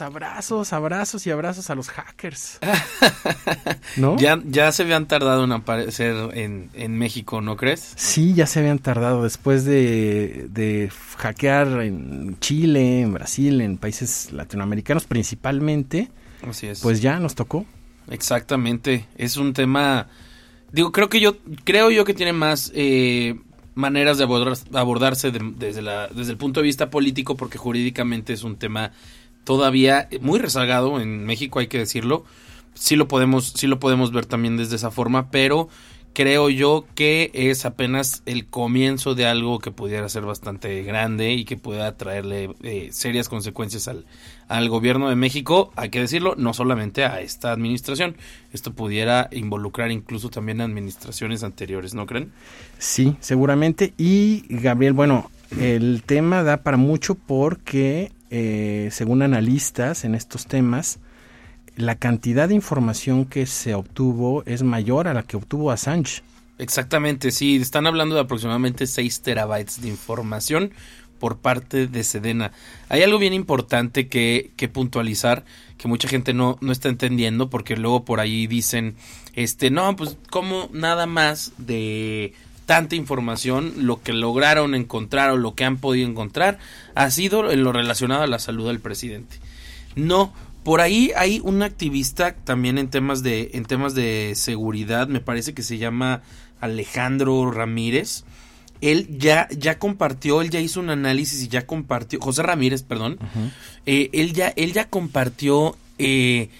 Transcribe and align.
Abrazos, 0.00 0.72
abrazos 0.72 1.26
y 1.26 1.30
abrazos 1.30 1.70
a 1.70 1.74
los 1.74 1.88
hackers. 1.88 2.58
¿No? 3.96 4.16
Ya, 4.16 4.40
ya 4.44 4.70
se 4.72 4.84
habían 4.84 5.06
tardado 5.06 5.44
en 5.44 5.52
aparecer 5.52 6.14
en, 6.34 6.70
en 6.74 6.96
México, 6.96 7.40
¿no 7.40 7.56
crees? 7.56 7.92
Sí, 7.96 8.34
ya 8.34 8.46
se 8.46 8.60
habían 8.60 8.78
tardado 8.78 9.24
después 9.24 9.64
de, 9.64 10.46
de 10.50 10.90
hackear 11.16 11.82
en 11.82 12.38
Chile, 12.40 13.00
en 13.00 13.12
Brasil, 13.12 13.60
en 13.60 13.78
países 13.78 14.32
latinoamericanos 14.32 15.04
principalmente. 15.04 16.10
Así 16.48 16.66
es. 16.66 16.80
Pues 16.80 17.00
ya 17.00 17.18
nos 17.18 17.34
tocó. 17.34 17.66
Exactamente. 18.08 19.06
Es 19.16 19.36
un 19.36 19.52
tema. 19.52 20.08
Digo, 20.72 20.92
creo 20.92 21.08
que 21.08 21.20
yo. 21.20 21.36
Creo 21.64 21.90
yo 21.90 22.04
que 22.04 22.14
tiene 22.14 22.32
más. 22.32 22.70
Eh, 22.74 23.36
maneras 23.74 24.18
de 24.18 24.24
abordarse 24.24 25.30
desde, 25.30 25.82
la, 25.82 26.08
desde 26.08 26.32
el 26.32 26.38
punto 26.38 26.60
de 26.60 26.64
vista 26.64 26.90
político 26.90 27.36
porque 27.36 27.58
jurídicamente 27.58 28.32
es 28.32 28.42
un 28.42 28.56
tema 28.56 28.92
todavía 29.44 30.08
muy 30.20 30.38
rezagado 30.38 31.00
en 31.00 31.24
México, 31.24 31.58
hay 31.58 31.68
que 31.68 31.78
decirlo. 31.78 32.24
Sí 32.74 32.96
lo 32.96 33.08
podemos, 33.08 33.52
sí 33.56 33.66
lo 33.66 33.80
podemos 33.80 34.12
ver 34.12 34.26
también 34.26 34.56
desde 34.56 34.76
esa 34.76 34.90
forma, 34.90 35.30
pero 35.30 35.68
creo 36.12 36.50
yo 36.50 36.86
que 36.94 37.30
es 37.34 37.64
apenas 37.64 38.22
el 38.26 38.46
comienzo 38.46 39.14
de 39.14 39.26
algo 39.26 39.58
que 39.58 39.70
pudiera 39.70 40.08
ser 40.08 40.24
bastante 40.24 40.82
grande 40.82 41.32
y 41.32 41.44
que 41.44 41.56
pueda 41.56 41.96
traerle 41.96 42.50
eh, 42.62 42.88
serias 42.92 43.28
consecuencias 43.28 43.88
al, 43.88 44.06
al 44.48 44.68
gobierno 44.68 45.08
de 45.08 45.16
México, 45.16 45.72
hay 45.76 45.90
que 45.90 46.00
decirlo, 46.00 46.34
no 46.36 46.52
solamente 46.54 47.04
a 47.04 47.20
esta 47.20 47.52
administración, 47.52 48.16
esto 48.52 48.72
pudiera 48.72 49.28
involucrar 49.32 49.90
incluso 49.90 50.30
también 50.30 50.60
a 50.60 50.64
administraciones 50.64 51.42
anteriores, 51.44 51.94
¿no 51.94 52.06
creen? 52.06 52.32
Sí, 52.78 53.16
seguramente. 53.20 53.94
Y 53.96 54.44
Gabriel, 54.48 54.92
bueno, 54.92 55.30
el 55.58 56.02
tema 56.04 56.42
da 56.42 56.62
para 56.62 56.76
mucho 56.76 57.14
porque 57.14 58.12
eh, 58.30 58.88
según 58.92 59.22
analistas 59.22 60.04
en 60.04 60.14
estos 60.14 60.46
temas, 60.46 60.98
la 61.76 61.96
cantidad 61.96 62.48
de 62.48 62.54
información 62.54 63.24
que 63.24 63.46
se 63.46 63.74
obtuvo 63.74 64.42
es 64.46 64.62
mayor 64.62 65.08
a 65.08 65.14
la 65.14 65.22
que 65.22 65.36
obtuvo 65.36 65.70
Assange. 65.70 66.22
Exactamente, 66.58 67.30
sí, 67.30 67.56
están 67.56 67.86
hablando 67.86 68.14
de 68.14 68.20
aproximadamente 68.20 68.86
6 68.86 69.22
terabytes 69.22 69.80
de 69.80 69.88
información 69.88 70.72
por 71.18 71.38
parte 71.38 71.86
de 71.86 72.04
Sedena. 72.04 72.52
Hay 72.88 73.02
algo 73.02 73.18
bien 73.18 73.32
importante 73.32 74.08
que, 74.08 74.50
que 74.56 74.68
puntualizar 74.68 75.44
que 75.78 75.88
mucha 75.88 76.08
gente 76.08 76.34
no, 76.34 76.58
no 76.60 76.72
está 76.72 76.88
entendiendo 76.88 77.48
porque 77.48 77.76
luego 77.76 78.04
por 78.04 78.20
ahí 78.20 78.46
dicen, 78.46 78.96
este, 79.34 79.70
no, 79.70 79.96
pues 79.96 80.18
como 80.30 80.68
nada 80.72 81.06
más 81.06 81.52
de 81.58 82.34
tanta 82.70 82.94
información, 82.94 83.72
lo 83.78 84.00
que 84.00 84.12
lograron 84.12 84.76
encontrar 84.76 85.30
o 85.30 85.36
lo 85.36 85.56
que 85.56 85.64
han 85.64 85.78
podido 85.78 86.08
encontrar 86.08 86.58
ha 86.94 87.10
sido 87.10 87.50
en 87.50 87.64
lo 87.64 87.72
relacionado 87.72 88.22
a 88.22 88.28
la 88.28 88.38
salud 88.38 88.68
del 88.68 88.78
presidente. 88.78 89.38
No, 89.96 90.32
por 90.62 90.80
ahí 90.80 91.10
hay 91.16 91.40
un 91.42 91.64
activista 91.64 92.32
también 92.32 92.78
en 92.78 92.88
temas 92.88 93.24
de 93.24 93.50
en 93.54 93.64
temas 93.64 93.96
de 93.96 94.34
seguridad, 94.36 95.08
me 95.08 95.18
parece 95.18 95.52
que 95.52 95.64
se 95.64 95.78
llama 95.78 96.22
Alejandro 96.60 97.50
Ramírez. 97.50 98.22
Él 98.80 99.18
ya, 99.18 99.48
ya 99.50 99.80
compartió, 99.80 100.40
él 100.40 100.50
ya 100.50 100.60
hizo 100.60 100.78
un 100.78 100.90
análisis 100.90 101.42
y 101.42 101.48
ya 101.48 101.66
compartió, 101.66 102.20
José 102.20 102.44
Ramírez, 102.44 102.84
perdón, 102.84 103.18
eh, 103.84 104.10
él, 104.12 104.32
ya, 104.32 104.52
él 104.54 104.72
ya 104.72 104.88
compartió 104.88 105.76
eh, 105.98 106.50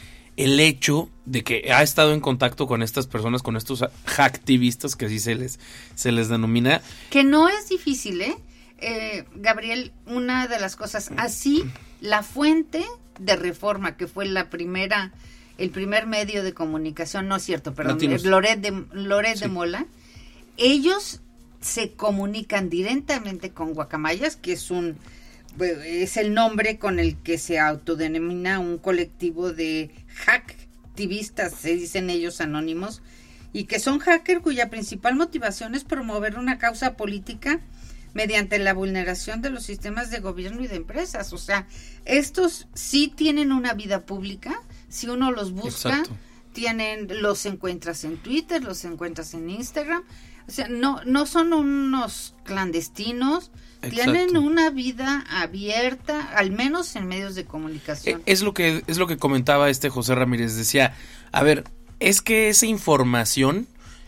el 0.44 0.58
hecho 0.58 1.10
de 1.26 1.44
que 1.44 1.70
ha 1.72 1.82
estado 1.82 2.14
en 2.14 2.20
contacto 2.20 2.66
con 2.66 2.82
estas 2.82 3.06
personas, 3.06 3.42
con 3.42 3.56
estos 3.56 3.84
hacktivistas, 4.06 4.96
que 4.96 5.06
así 5.06 5.18
se 5.18 5.34
les, 5.34 5.60
se 5.94 6.12
les 6.12 6.28
denomina. 6.28 6.80
Que 7.10 7.24
no 7.24 7.48
es 7.48 7.68
difícil, 7.68 8.22
¿eh? 8.22 8.36
¿eh? 8.78 9.26
Gabriel, 9.34 9.92
una 10.06 10.48
de 10.48 10.58
las 10.58 10.76
cosas, 10.76 11.10
así 11.18 11.64
la 12.00 12.22
fuente 12.22 12.84
de 13.18 13.36
reforma, 13.36 13.98
que 13.98 14.06
fue 14.06 14.24
la 14.24 14.48
primera, 14.48 15.12
el 15.58 15.68
primer 15.68 16.06
medio 16.06 16.42
de 16.42 16.54
comunicación, 16.54 17.28
no 17.28 17.36
es 17.36 17.42
cierto, 17.42 17.74
perdón, 17.74 17.98
Loret 18.24 18.60
de, 18.60 18.84
Loret 18.92 19.38
de 19.38 19.48
Mola, 19.48 19.86
ellos 20.56 21.20
se 21.60 21.92
comunican 21.92 22.70
directamente 22.70 23.50
con 23.50 23.74
Guacamayas, 23.74 24.36
que 24.36 24.52
es 24.52 24.70
un 24.70 24.96
es 25.58 26.16
el 26.16 26.34
nombre 26.34 26.78
con 26.78 26.98
el 26.98 27.16
que 27.16 27.38
se 27.38 27.58
autodenomina 27.58 28.58
un 28.58 28.78
colectivo 28.78 29.52
de 29.52 29.90
hacktivistas, 30.26 31.54
se 31.54 31.74
dicen 31.74 32.10
ellos 32.10 32.40
anónimos, 32.40 33.02
y 33.52 33.64
que 33.64 33.80
son 33.80 33.98
hackers 33.98 34.42
cuya 34.42 34.70
principal 34.70 35.16
motivación 35.16 35.74
es 35.74 35.84
promover 35.84 36.38
una 36.38 36.58
causa 36.58 36.96
política 36.96 37.60
mediante 38.14 38.58
la 38.58 38.74
vulneración 38.74 39.42
de 39.42 39.50
los 39.50 39.64
sistemas 39.64 40.10
de 40.10 40.20
gobierno 40.20 40.62
y 40.62 40.66
de 40.66 40.76
empresas. 40.76 41.32
O 41.32 41.38
sea, 41.38 41.66
estos 42.04 42.68
sí 42.74 43.12
tienen 43.14 43.52
una 43.52 43.74
vida 43.74 44.06
pública, 44.06 44.60
si 44.88 45.08
uno 45.08 45.30
los 45.30 45.52
busca, 45.52 46.02
tienen, 46.52 47.08
los 47.22 47.46
encuentras 47.46 48.04
en 48.04 48.16
Twitter, 48.16 48.62
los 48.62 48.84
encuentras 48.84 49.34
en 49.34 49.50
Instagram. 49.50 50.02
O 50.48 50.50
sea, 50.50 50.68
no, 50.68 51.02
no 51.04 51.26
son 51.26 51.52
unos 51.52 52.34
clandestinos, 52.44 53.50
tienen 53.80 54.36
una 54.36 54.70
vida 54.70 55.24
abierta, 55.30 56.20
al 56.36 56.50
menos 56.50 56.94
en 56.96 57.06
medios 57.06 57.34
de 57.34 57.44
comunicación. 57.44 58.20
Eh, 58.20 58.22
es 58.26 58.42
lo 58.42 58.54
que 58.54 58.82
es 58.86 58.98
lo 58.98 59.06
que 59.06 59.16
comentaba 59.16 59.70
este 59.70 59.88
José 59.88 60.14
Ramírez, 60.14 60.56
decía, 60.56 60.94
a 61.32 61.42
ver, 61.42 61.64
es 61.98 62.22
que 62.22 62.48
esa 62.48 62.66
información 62.66 63.66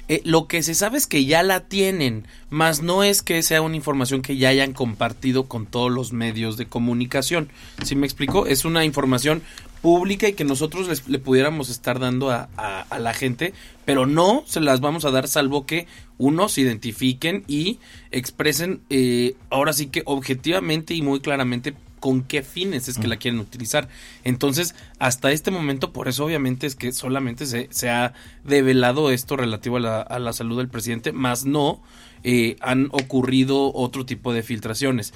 eh, 0.08 0.20
lo 0.24 0.46
que 0.48 0.62
se 0.62 0.74
sabe 0.74 0.98
es 0.98 1.06
que 1.06 1.24
ya 1.24 1.42
la 1.42 1.60
tienen, 1.60 2.26
más 2.50 2.82
no 2.82 3.02
es 3.02 3.22
que 3.22 3.42
sea 3.42 3.62
una 3.62 3.76
información 3.76 4.20
que 4.20 4.36
ya 4.36 4.48
hayan 4.48 4.72
compartido 4.72 5.44
con 5.44 5.66
todos 5.66 5.90
los 5.90 6.12
medios 6.12 6.56
de 6.56 6.66
comunicación. 6.66 7.48
¿Sí 7.84 7.94
me 7.94 8.06
explico? 8.06 8.46
Es 8.46 8.64
una 8.64 8.84
información 8.84 9.42
pública 9.82 10.28
y 10.28 10.32
que 10.32 10.44
nosotros 10.44 11.06
le 11.08 11.18
pudiéramos 11.18 11.68
estar 11.68 11.98
dando 11.98 12.30
a, 12.30 12.48
a, 12.56 12.98
la 13.00 13.12
gente, 13.12 13.52
pero 13.84 14.06
no 14.06 14.44
se 14.46 14.60
las 14.60 14.80
vamos 14.80 15.04
a 15.04 15.10
dar 15.10 15.26
salvo 15.26 15.66
que 15.66 15.86
uno 16.18 16.48
se 16.48 16.62
identifiquen 16.62 17.44
y 17.48 17.78
expresen 18.12 18.80
eh, 18.90 19.34
ahora 19.50 19.72
sí 19.72 19.88
que 19.88 20.02
objetivamente 20.06 20.94
y 20.94 21.02
muy 21.02 21.20
claramente 21.20 21.74
con 22.02 22.24
qué 22.24 22.42
fines 22.42 22.88
es 22.88 22.98
que 22.98 23.06
la 23.06 23.16
quieren 23.16 23.38
utilizar. 23.38 23.88
Entonces, 24.24 24.74
hasta 24.98 25.30
este 25.30 25.52
momento, 25.52 25.92
por 25.92 26.08
eso 26.08 26.24
obviamente 26.24 26.66
es 26.66 26.74
que 26.74 26.90
solamente 26.90 27.46
se, 27.46 27.68
se 27.70 27.90
ha 27.90 28.12
develado 28.42 29.12
esto 29.12 29.36
relativo 29.36 29.76
a 29.76 29.80
la, 29.80 30.00
a 30.00 30.18
la 30.18 30.32
salud 30.32 30.58
del 30.58 30.66
presidente, 30.66 31.12
más 31.12 31.44
no 31.44 31.80
eh, 32.24 32.56
han 32.60 32.88
ocurrido 32.90 33.72
otro 33.72 34.04
tipo 34.04 34.32
de 34.32 34.42
filtraciones. 34.42 35.14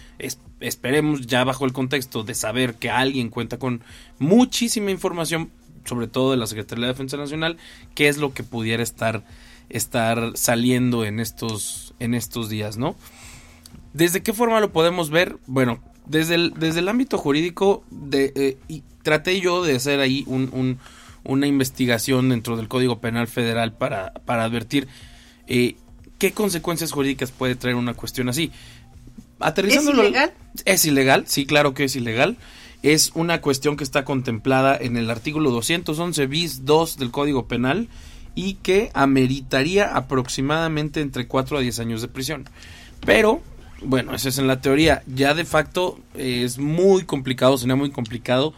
esperemos 0.61 1.27
ya 1.27 1.43
bajo 1.43 1.65
el 1.65 1.73
contexto 1.73 2.23
de 2.23 2.35
saber 2.35 2.75
que 2.75 2.89
alguien 2.89 3.31
cuenta 3.31 3.59
con 3.59 3.83
muchísima 4.21 4.93
información, 4.93 5.51
sobre 5.87 6.07
todo 6.07 6.31
de 6.31 6.37
la 6.37 6.47
Secretaría 6.47 6.87
de 6.87 6.93
Defensa 6.93 7.17
Nacional, 7.17 7.57
qué 7.97 8.07
es 8.07 8.19
lo 8.19 8.33
que 8.33 8.45
pudiera 8.45 8.85
estar, 8.85 9.25
estar 9.71 10.37
saliendo 10.37 11.05
en 11.05 11.19
estos, 11.19 11.95
en 11.99 12.15
estos 12.15 12.49
días, 12.49 12.77
¿no? 12.77 12.95
¿Desde 13.93 14.23
qué 14.23 14.33
forma 14.33 14.61
lo 14.61 14.73
podemos 14.73 15.11
ver? 15.11 15.39
Bueno, 15.49 15.81
desde 16.07 16.37
el, 16.37 16.55
desde 16.57 16.81
el 16.81 16.89
ámbito 16.89 17.19
jurídico, 17.19 17.85
de, 17.91 18.33
eh, 18.35 18.57
y 18.69 18.83
traté 19.03 19.41
yo 19.41 19.63
de 19.65 19.77
hacer 19.77 20.01
ahí 20.01 20.25
un, 20.27 20.79
una 21.25 21.47
investigación 21.47 22.29
dentro 22.29 22.57
del 22.57 22.69
Código 22.69 23.01
Penal 23.01 23.27
Federal 23.27 23.73
para, 23.73 24.13
para 24.25 24.45
advertir 24.45 24.89
eh, 25.47 25.77
qué 26.19 26.33
consecuencias 26.33 26.93
jurídicas 26.93 27.31
puede 27.33 27.57
traer 27.57 27.77
una 27.77 27.95
cuestión 27.95 28.29
así. 28.29 28.51
¿Es 29.57 29.87
ilegal? 29.87 30.33
Es 30.65 30.85
ilegal, 30.85 31.25
sí, 31.27 31.47
claro 31.47 31.75
que 31.75 31.85
es 31.85 31.97
ilegal. 31.97 32.37
Es 32.83 33.11
una 33.15 33.41
cuestión 33.41 33.77
que 33.77 33.85
está 33.85 34.05
contemplada 34.05 34.77
en 34.77 34.97
el 34.97 35.11
artículo 35.11 35.51
211 35.51 36.27
bis 36.27 36.65
2 36.65 36.99
del 36.99 37.11
Código 37.11 37.47
Penal 37.47 37.89
y 38.35 38.55
que 38.55 38.91
ameritaría 38.95 39.97
aproximadamente 39.97 41.01
entre 41.01 41.27
4 41.27 41.59
a 41.59 41.61
10 41.61 41.81
años 41.81 42.03
de 42.03 42.09
prisión. 42.09 42.49
Pero 43.05 43.41
bueno, 43.83 44.15
eso 44.15 44.29
es 44.29 44.39
en 44.39 44.47
la 44.47 44.61
teoría. 44.61 45.03
Ya 45.07 45.35
de 45.35 45.45
facto 45.45 45.99
es 46.15 46.59
muy 46.59 47.05
complicado, 47.05 47.59
sería 47.59 47.77
muy 47.77 47.91
complicado 47.91 48.55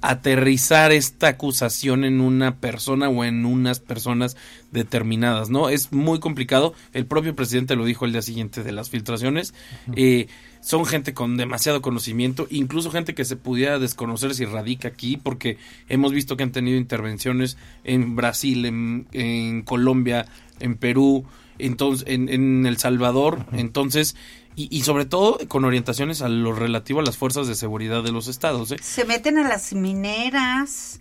aterrizar 0.00 0.92
esta 0.92 1.28
acusación 1.28 2.04
en 2.04 2.20
una 2.20 2.56
persona 2.56 3.08
o 3.08 3.24
en 3.24 3.46
unas 3.46 3.80
personas 3.80 4.36
determinadas, 4.70 5.48
¿no? 5.48 5.70
Es 5.70 5.92
muy 5.92 6.20
complicado. 6.20 6.74
El 6.92 7.06
propio 7.06 7.34
presidente 7.34 7.74
lo 7.74 7.86
dijo 7.86 8.04
el 8.04 8.12
día 8.12 8.20
siguiente 8.20 8.62
de 8.62 8.72
las 8.72 8.90
filtraciones. 8.90 9.54
Eh, 9.96 10.26
son 10.60 10.84
gente 10.84 11.14
con 11.14 11.38
demasiado 11.38 11.80
conocimiento, 11.80 12.46
incluso 12.50 12.90
gente 12.90 13.14
que 13.14 13.24
se 13.24 13.36
pudiera 13.36 13.78
desconocer 13.78 14.34
si 14.34 14.44
radica 14.44 14.88
aquí, 14.88 15.16
porque 15.16 15.56
hemos 15.88 16.12
visto 16.12 16.36
que 16.36 16.42
han 16.42 16.52
tenido 16.52 16.76
intervenciones 16.76 17.56
en 17.82 18.14
Brasil, 18.14 18.66
en, 18.66 19.06
en 19.12 19.62
Colombia, 19.62 20.26
en 20.60 20.76
Perú, 20.76 21.24
entonces, 21.58 22.06
en, 22.08 22.28
en 22.28 22.66
El 22.66 22.76
Salvador. 22.76 23.46
Entonces, 23.52 24.16
y, 24.56 24.82
sobre 24.82 25.04
todo 25.04 25.38
con 25.48 25.64
orientaciones 25.64 26.22
a 26.22 26.28
lo 26.28 26.52
relativo 26.52 27.00
a 27.00 27.02
las 27.02 27.16
fuerzas 27.16 27.48
de 27.48 27.54
seguridad 27.54 28.02
de 28.02 28.12
los 28.12 28.28
estados. 28.28 28.70
¿eh? 28.70 28.76
Se 28.80 29.04
meten 29.04 29.38
a 29.38 29.48
las 29.48 29.72
mineras, 29.72 31.00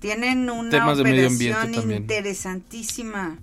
tienen 0.00 0.48
una 0.48 0.70
Temas 0.70 0.98
de 0.98 1.04
medio 1.04 1.28
ambiente 1.28 1.96
interesantísima. 1.96 3.38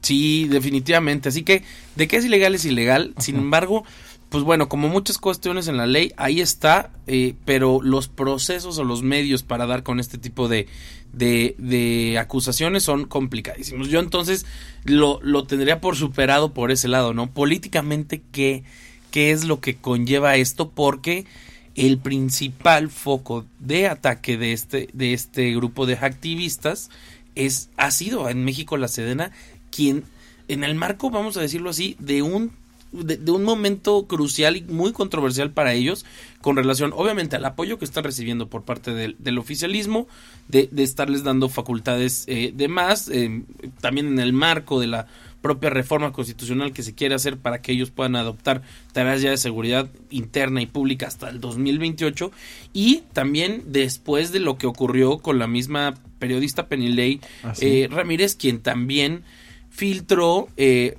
Sí, 0.00 0.48
definitivamente. 0.48 1.28
Así 1.28 1.42
que, 1.42 1.62
de 1.94 2.08
qué 2.08 2.16
es 2.16 2.24
ilegal 2.24 2.54
es 2.54 2.64
ilegal. 2.64 3.14
Sin 3.18 3.36
embargo, 3.36 3.84
pues 4.32 4.44
bueno, 4.44 4.70
como 4.70 4.88
muchas 4.88 5.18
cuestiones 5.18 5.68
en 5.68 5.76
la 5.76 5.84
ley, 5.84 6.14
ahí 6.16 6.40
está, 6.40 6.90
eh, 7.06 7.34
pero 7.44 7.82
los 7.82 8.08
procesos 8.08 8.78
o 8.78 8.84
los 8.84 9.02
medios 9.02 9.42
para 9.42 9.66
dar 9.66 9.82
con 9.82 10.00
este 10.00 10.16
tipo 10.16 10.48
de, 10.48 10.68
de, 11.12 12.16
acusaciones 12.18 12.82
son 12.82 13.04
complicadísimos. 13.04 13.88
Yo 13.88 14.00
entonces 14.00 14.46
lo, 14.84 15.20
lo, 15.22 15.44
tendría 15.44 15.82
por 15.82 15.96
superado 15.96 16.54
por 16.54 16.70
ese 16.70 16.88
lado, 16.88 17.12
¿no? 17.12 17.30
Políticamente, 17.30 18.22
¿qué, 18.32 18.64
¿qué 19.10 19.32
es 19.32 19.44
lo 19.44 19.60
que 19.60 19.76
conlleva 19.76 20.36
esto? 20.36 20.70
Porque 20.70 21.26
el 21.74 21.98
principal 21.98 22.88
foco 22.88 23.44
de 23.58 23.86
ataque 23.86 24.38
de 24.38 24.54
este, 24.54 24.88
de 24.94 25.12
este 25.12 25.54
grupo 25.54 25.84
de 25.84 25.98
activistas 26.00 26.88
es, 27.34 27.68
ha 27.76 27.90
sido 27.90 28.30
en 28.30 28.46
México 28.46 28.78
la 28.78 28.88
Sedena 28.88 29.30
quien, 29.70 30.04
en 30.48 30.64
el 30.64 30.74
marco, 30.74 31.10
vamos 31.10 31.36
a 31.36 31.42
decirlo 31.42 31.68
así, 31.68 31.96
de 31.98 32.22
un 32.22 32.61
de, 32.92 33.30
un 33.30 33.44
momento 33.44 34.06
crucial 34.06 34.56
y 34.56 34.62
muy 34.62 34.92
controversial 34.92 35.50
para 35.50 35.72
ellos 35.72 36.04
con 36.40 36.56
relación 36.56 36.92
obviamente 36.94 37.36
al 37.36 37.44
apoyo 37.44 37.78
que 37.78 37.84
están 37.84 38.04
recibiendo 38.04 38.48
por 38.48 38.62
parte 38.62 38.92
del, 38.92 39.38
oficialismo, 39.38 40.06
de, 40.48 40.68
estarles 40.76 41.24
dando 41.24 41.48
facultades 41.48 42.24
eh, 42.28 42.52
de 42.54 42.68
más, 42.68 43.08
eh, 43.08 43.42
también 43.80 44.08
en 44.08 44.18
el 44.18 44.32
marco 44.32 44.80
de 44.80 44.86
la 44.88 45.06
propia 45.42 45.68
reforma 45.68 46.12
constitucional 46.12 46.72
que 46.72 46.82
se 46.82 46.94
quiere 46.94 47.14
hacer 47.14 47.36
para 47.36 47.60
que 47.60 47.72
ellos 47.72 47.90
puedan 47.90 48.16
adoptar 48.16 48.62
tareas 48.92 49.20
ya 49.20 49.30
de 49.30 49.36
seguridad 49.36 49.90
interna 50.08 50.62
y 50.62 50.66
pública 50.66 51.08
hasta 51.08 51.28
el 51.28 51.40
2028 51.40 52.30
y 52.72 53.02
también 53.12 53.64
después 53.66 54.32
de 54.32 54.40
lo 54.40 54.56
que 54.56 54.66
ocurrió 54.66 55.18
con 55.18 55.38
la 55.38 55.48
misma 55.48 55.94
periodista 56.18 56.68
Penilei 56.68 57.20
ah, 57.42 57.52
eh, 57.60 57.88
Ramírez 57.90 58.36
quien 58.36 58.60
también 58.60 59.24
filtró 59.68 60.48
eh, 60.56 60.96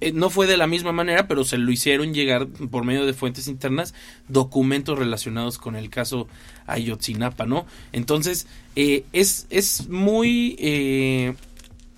eh, 0.00 0.12
no 0.12 0.28
fue 0.28 0.46
de 0.46 0.58
la 0.58 0.66
misma 0.66 0.92
manera, 0.92 1.26
pero 1.26 1.42
se 1.42 1.56
lo 1.56 1.72
hicieron 1.72 2.12
llegar 2.12 2.46
por 2.46 2.84
medio 2.84 3.06
de 3.06 3.14
fuentes 3.14 3.48
internas 3.48 3.94
documentos 4.28 4.98
relacionados 4.98 5.56
con 5.56 5.74
el 5.74 5.88
caso 5.88 6.28
Ayotzinapa, 6.66 7.46
¿no? 7.46 7.64
Entonces, 7.92 8.46
eh, 8.76 9.04
es, 9.14 9.46
es 9.48 9.88
muy 9.88 10.56
eh, 10.58 11.34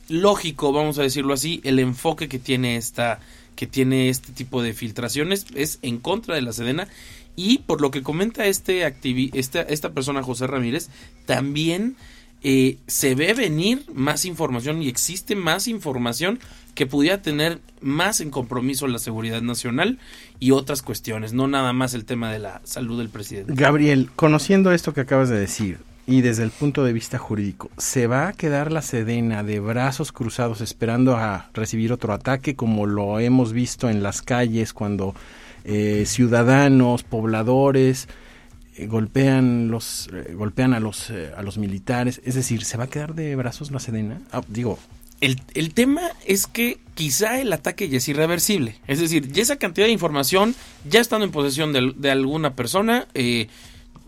lógico, 0.08 0.73
vamos 0.73 0.99
a 0.99 1.02
decirlo 1.02 1.34
así, 1.34 1.61
el 1.64 1.81
enfoque 1.81 2.29
que 2.29 2.38
tiene 2.38 2.76
esta 2.76 3.20
que 3.56 3.67
tiene 3.67 4.08
este 4.08 4.32
tipo 4.32 4.62
de 4.62 4.73
filtraciones 4.73 5.46
es 5.55 5.78
en 5.82 5.99
contra 5.99 6.35
de 6.35 6.43
la 6.43 6.52
Sedena 6.52 6.88
y 7.37 7.58
por 7.58 7.81
lo 7.81 7.90
que 7.90 8.02
comenta 8.02 8.46
este 8.46 8.87
esta, 9.35 9.61
esta 9.61 9.93
persona 9.93 10.23
José 10.23 10.46
Ramírez 10.46 10.88
también 11.26 11.96
se 12.40 13.14
ve 13.14 13.35
venir 13.35 13.85
más 13.93 14.25
información 14.25 14.82
y 14.82 14.88
existe 14.88 15.37
más 15.37 15.69
información 15.69 16.40
que 16.75 16.87
pudiera 16.87 17.21
tener 17.21 17.61
más 17.81 18.21
en 18.21 18.31
compromiso 18.31 18.87
la 18.87 18.99
seguridad 18.99 19.43
nacional 19.43 19.99
y 20.39 20.53
otras 20.53 20.83
cuestiones, 20.83 21.33
no 21.33 21.49
nada 21.49 21.73
más 21.73 21.95
el 21.95 22.05
tema 22.05 22.33
de 22.33 22.39
la 22.39 22.61
salud 22.65 22.99
del 22.99 23.09
presidente. 23.09 23.53
Gabriel, 23.55 24.11
conociendo 24.17 24.73
esto 24.73 24.95
que 24.95 25.03
acabas 25.03 25.29
de 25.29 25.39
decir 25.39 25.79
y 26.07 26.21
desde 26.21 26.43
el 26.43 26.51
punto 26.51 26.85
de 26.85 26.93
vista 26.93 27.19
jurídico, 27.19 27.71
¿se 27.77 28.07
va 28.07 28.29
a 28.29 28.33
quedar 28.33 28.73
la 28.73 28.83
Sedena 28.83 29.43
de 29.43 29.61
brazos 29.61 30.13
cruzados 30.13 30.61
esperando 30.61 31.17
a 31.17 31.51
recibir 31.55 31.93
otro 31.93 32.13
ataque 32.13 32.57
como 32.57 32.87
lo 32.87 33.21
hemos 33.21 33.53
visto 33.53 33.89
en 33.89 34.03
las 34.03 34.23
calles 34.23 34.73
cuando 34.73 35.15
eh, 35.65 36.05
ciudadanos, 36.07 37.05
pobladores, 37.05 38.09
eh, 38.75 38.87
golpean 38.87 39.71
los 39.71 40.09
eh, 40.13 40.33
golpean 40.35 40.73
a 40.73 40.81
los 40.81 41.11
a 41.11 41.43
los 41.43 41.59
militares 41.59 42.23
es 42.25 42.35
decir 42.35 42.65
se 42.65 42.79
va 42.79 42.85
a 42.85 42.87
quedar 42.87 43.15
de 43.15 43.37
brazos 43.37 43.71
la 43.71 43.79
Sedena 43.79 44.23
ah, 44.33 44.41
digo 44.49 44.79
el, 45.23 45.73
tema 45.73 46.03
es 46.27 46.49
que 46.49 46.81
quizá 46.95 47.41
el 47.41 47.53
ataque 47.53 47.89
ya 47.89 47.99
es 47.99 48.09
irreversible. 48.09 48.81
Es 48.89 48.99
decir, 48.99 49.31
ya 49.31 49.43
esa 49.43 49.57
cantidad 49.57 49.87
de 49.87 49.93
información, 49.93 50.55
ya 50.85 51.01
estando 51.01 51.25
en 51.25 51.31
posesión 51.31 51.73
de, 51.73 52.11
alguna 52.11 52.57
persona, 52.57 53.07
eh, 53.15 53.47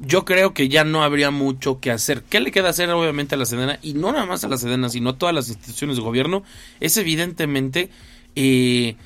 yo 0.01 0.25
creo 0.25 0.55
que 0.55 0.69
ya 0.69 0.83
no 0.83 1.05
habría 1.05 1.31
mucho 1.31 1.79
que 1.79 1.93
hacer. 1.93 2.25
¿Qué 2.25 2.41
le 2.41 2.51
queda 2.51 2.71
hacer 2.71 2.91
obviamente 2.91 3.37
a 3.37 3.39
la 3.39 3.47
Sedena? 3.47 3.79
Y 3.81 3.95
no 3.95 4.11
nada 4.11 4.27
más 4.27 4.43
a 4.43 4.49
la 4.49 4.59
Sedena, 4.59 4.89
sino 4.89 5.11
a 5.11 5.19
todas 5.19 5.35
las 5.35 5.49
instituciones 5.49 5.97
de 5.97 6.03
gobierno. 6.03 6.43
Es 6.81 6.97
evidentemente 6.97 7.91
eh, 8.35 8.97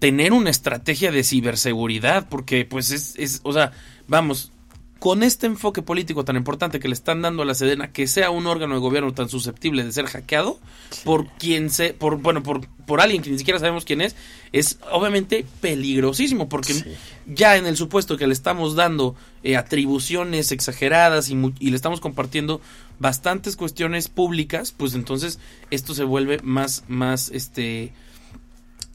tener 0.00 0.34
una 0.34 0.50
estrategia 0.50 1.10
de 1.10 1.24
ciberseguridad, 1.24 2.28
porque 2.28 2.66
pues 2.66 2.90
es, 2.90 3.14
es, 3.16 3.40
o 3.42 3.54
sea, 3.54 3.72
vamos, 4.06 4.52
con 4.98 5.22
este 5.22 5.46
enfoque 5.46 5.82
político 5.82 6.24
tan 6.24 6.36
importante 6.36 6.80
que 6.80 6.88
le 6.88 6.94
están 6.94 7.22
dando 7.22 7.42
a 7.42 7.46
la 7.46 7.54
Sedena, 7.54 7.92
que 7.92 8.06
sea 8.06 8.30
un 8.30 8.46
órgano 8.46 8.74
de 8.74 8.80
gobierno 8.80 9.14
tan 9.14 9.28
susceptible 9.28 9.84
de 9.84 9.92
ser 9.92 10.06
hackeado 10.06 10.58
por 11.04 11.28
quien 11.38 11.70
se, 11.70 11.94
por 11.94 12.16
bueno, 12.16 12.42
por, 12.42 12.66
por 12.84 13.00
alguien 13.00 13.22
que 13.22 13.30
ni 13.30 13.38
siquiera 13.38 13.60
sabemos 13.60 13.84
quién 13.84 14.00
es, 14.00 14.16
es 14.52 14.78
obviamente 14.90 15.46
peligrosísimo, 15.60 16.48
porque 16.48 16.96
ya 17.26 17.56
en 17.56 17.66
el 17.66 17.76
supuesto 17.76 18.16
que 18.16 18.26
le 18.26 18.32
estamos 18.32 18.74
dando 18.74 19.14
eh, 19.44 19.56
atribuciones 19.56 20.50
exageradas 20.50 21.30
y, 21.30 21.36
y, 21.60 21.70
le 21.70 21.76
estamos 21.76 22.00
compartiendo 22.00 22.60
bastantes 22.98 23.56
cuestiones 23.56 24.08
públicas, 24.08 24.74
pues 24.76 24.94
entonces 24.94 25.38
esto 25.70 25.94
se 25.94 26.02
vuelve 26.02 26.40
más, 26.42 26.82
más, 26.88 27.30
este, 27.30 27.92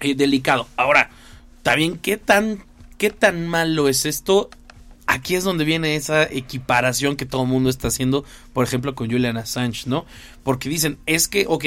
eh, 0.01 0.15
delicado. 0.15 0.67
Ahora, 0.75 1.11
también 1.61 1.97
qué 1.97 2.17
tan, 2.17 2.65
qué 2.97 3.09
tan 3.09 3.47
malo 3.47 3.87
es 3.87 4.05
esto 4.05 4.49
aquí 5.07 5.35
es 5.35 5.43
donde 5.43 5.65
viene 5.65 5.95
esa 5.95 6.23
equiparación 6.23 7.15
que 7.15 7.25
todo 7.25 7.43
el 7.43 7.49
mundo 7.49 7.69
está 7.69 7.87
haciendo, 7.87 8.25
por 8.53 8.65
ejemplo, 8.65 8.95
con 8.95 9.09
Julian 9.09 9.37
Assange, 9.37 9.87
¿no? 9.87 10.05
Porque 10.43 10.69
dicen, 10.69 10.97
es 11.05 11.27
que, 11.27 11.45
ok, 11.47 11.65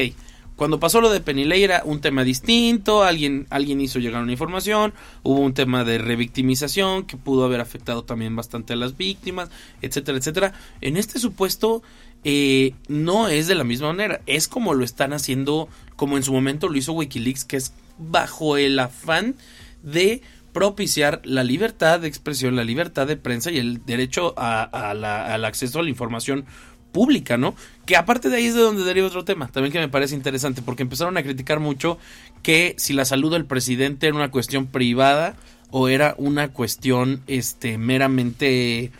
cuando 0.57 0.81
pasó 0.81 1.03
lo 1.03 1.11
de 1.11 1.21
Penilei 1.21 1.63
era 1.63 1.83
un 1.85 2.01
tema 2.01 2.25
distinto, 2.25 3.05
alguien, 3.05 3.47
alguien 3.51 3.79
hizo 3.81 3.99
llegar 3.99 4.23
una 4.23 4.33
información, 4.33 4.95
hubo 5.23 5.41
un 5.41 5.53
tema 5.53 5.85
de 5.85 5.99
revictimización 5.99 7.05
que 7.05 7.19
pudo 7.19 7.45
haber 7.45 7.61
afectado 7.61 8.05
también 8.05 8.35
bastante 8.35 8.73
a 8.73 8.77
las 8.77 8.97
víctimas, 8.97 9.51
etcétera, 9.83 10.17
etcétera. 10.17 10.55
En 10.81 10.97
este 10.97 11.19
supuesto 11.19 11.83
eh, 12.25 12.73
no 12.89 13.29
es 13.29 13.49
de 13.49 13.55
la 13.55 13.65
misma 13.65 13.89
manera, 13.89 14.23
es 14.25 14.49
como 14.49 14.73
lo 14.73 14.83
están 14.83 15.13
haciendo, 15.13 15.69
como 15.95 16.17
en 16.17 16.23
su 16.23 16.33
momento 16.33 16.71
lo 16.71 16.79
hizo 16.79 16.95
Wikileaks, 16.95 17.45
que 17.45 17.59
es 17.59 17.75
bajo 17.99 18.57
el 18.57 18.79
afán 18.79 19.37
de 19.83 20.23
propiciar 20.57 21.21
la 21.25 21.45
libertad 21.45 22.01
de 22.01 22.09
expresión, 22.09 22.57
la 22.57 22.65
libertad 22.65 23.07
de 23.07 23.19
prensa 23.19 23.51
y 23.51 23.59
el 23.59 23.85
derecho 23.85 24.33
a, 24.39 24.63
al 24.63 25.45
acceso 25.45 25.81
a 25.81 25.83
la 25.83 25.91
información 25.91 26.47
pública, 26.93 27.37
¿no? 27.37 27.55
Que 27.85 27.95
aparte 27.95 28.31
de 28.31 28.37
ahí 28.37 28.47
es 28.47 28.55
de 28.55 28.63
donde 28.63 28.83
deriva 28.83 29.07
otro 29.07 29.23
tema, 29.23 29.49
también 29.49 29.71
que 29.71 29.81
me 29.81 29.91
parece 29.91 30.15
interesante, 30.15 30.63
porque 30.63 30.83
empezaron 30.83 31.19
a 31.19 31.23
criticar 31.23 31.61
mucho 31.61 31.99
que 32.43 32.75
si 32.79 32.95
la 32.95 33.05
salud 33.05 33.31
del 33.31 33.45
presidente 33.45 34.07
era 34.07 34.17
una 34.17 34.31
cuestión 34.31 34.67
privada 34.67 35.37
o 35.73 35.89
era 35.89 36.15
una 36.17 36.49
cuestión 36.49 37.21
este 37.27 37.77
meramente 37.77 38.93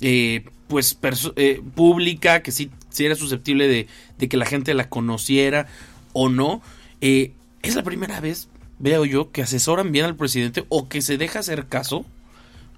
eh, 0.00 0.44
pues 0.68 0.96
eh, 1.34 1.60
pública, 1.74 2.40
que 2.44 2.52
si 2.52 2.70
era 3.00 3.16
susceptible 3.16 3.66
de, 3.66 3.88
de, 4.16 4.28
que 4.28 4.36
la 4.36 4.46
gente 4.46 4.74
la 4.74 4.88
conociera 4.88 5.66
o 6.12 6.28
no. 6.28 6.62
Eh, 7.00 7.32
es 7.62 7.74
la 7.74 7.82
primera 7.82 8.20
vez, 8.20 8.48
veo 8.80 9.04
yo, 9.04 9.30
que 9.30 9.42
asesoran 9.42 9.92
bien 9.92 10.06
al 10.06 10.16
presidente 10.16 10.64
o 10.68 10.88
que 10.88 11.02
se 11.02 11.18
deja 11.18 11.38
hacer 11.38 11.66
caso, 11.66 12.04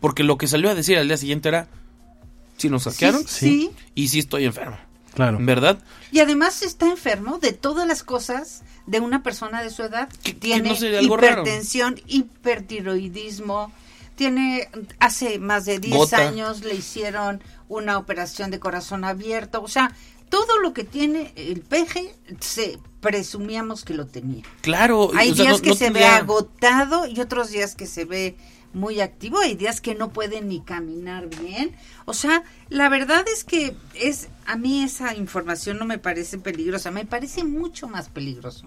porque 0.00 0.24
lo 0.24 0.36
que 0.36 0.48
salió 0.48 0.68
a 0.68 0.74
decir 0.74 0.98
al 0.98 1.08
día 1.08 1.16
siguiente 1.16 1.48
era, 1.48 1.68
si 2.58 2.68
nos 2.68 2.82
saquearon, 2.82 3.26
sí, 3.26 3.70
y 3.94 4.08
si 4.08 4.18
estoy 4.18 4.44
enfermo. 4.44 4.76
Claro. 5.14 5.38
¿Verdad? 5.40 5.78
Y 6.10 6.20
además 6.20 6.62
está 6.62 6.86
enfermo 6.86 7.38
de 7.38 7.52
todas 7.52 7.86
las 7.86 8.02
cosas 8.02 8.62
de 8.86 9.00
una 9.00 9.22
persona 9.22 9.62
de 9.62 9.70
su 9.70 9.82
edad 9.82 10.08
que 10.22 10.32
tiene 10.32 10.74
hipertensión, 11.00 12.00
hipertiroidismo, 12.06 13.70
tiene 14.16 14.68
hace 14.98 15.38
más 15.38 15.66
de 15.66 15.78
10 15.78 16.12
años 16.14 16.62
le 16.62 16.74
hicieron 16.74 17.42
una 17.68 17.98
operación 17.98 18.50
de 18.50 18.58
corazón 18.58 19.04
abierto, 19.04 19.62
o 19.62 19.68
sea, 19.68 19.92
todo 20.32 20.58
lo 20.60 20.72
que 20.72 20.82
tiene 20.82 21.30
el 21.36 21.60
peje 21.60 22.14
se 22.40 22.78
presumíamos 23.02 23.84
que 23.84 23.92
lo 23.92 24.06
tenía. 24.06 24.42
Claro, 24.62 25.10
hay 25.14 25.32
días 25.32 25.60
que 25.60 25.74
se 25.74 25.90
ve 25.90 26.06
agotado 26.06 27.06
y 27.06 27.20
otros 27.20 27.50
días 27.50 27.74
que 27.74 27.86
se 27.86 28.06
ve 28.06 28.34
muy 28.72 29.02
activo, 29.02 29.40
hay 29.40 29.56
días 29.56 29.82
que 29.82 29.94
no 29.94 30.10
puede 30.10 30.40
ni 30.40 30.62
caminar 30.62 31.26
bien. 31.26 31.76
O 32.06 32.14
sea, 32.14 32.44
la 32.70 32.88
verdad 32.88 33.26
es 33.28 33.44
que 33.44 33.76
es 33.92 34.30
a 34.46 34.56
mí 34.56 34.82
esa 34.82 35.14
información 35.14 35.76
no 35.78 35.84
me 35.84 35.98
parece 35.98 36.38
peligrosa, 36.38 36.90
me 36.90 37.04
parece 37.04 37.44
mucho 37.44 37.86
más 37.86 38.08
peligroso. 38.08 38.64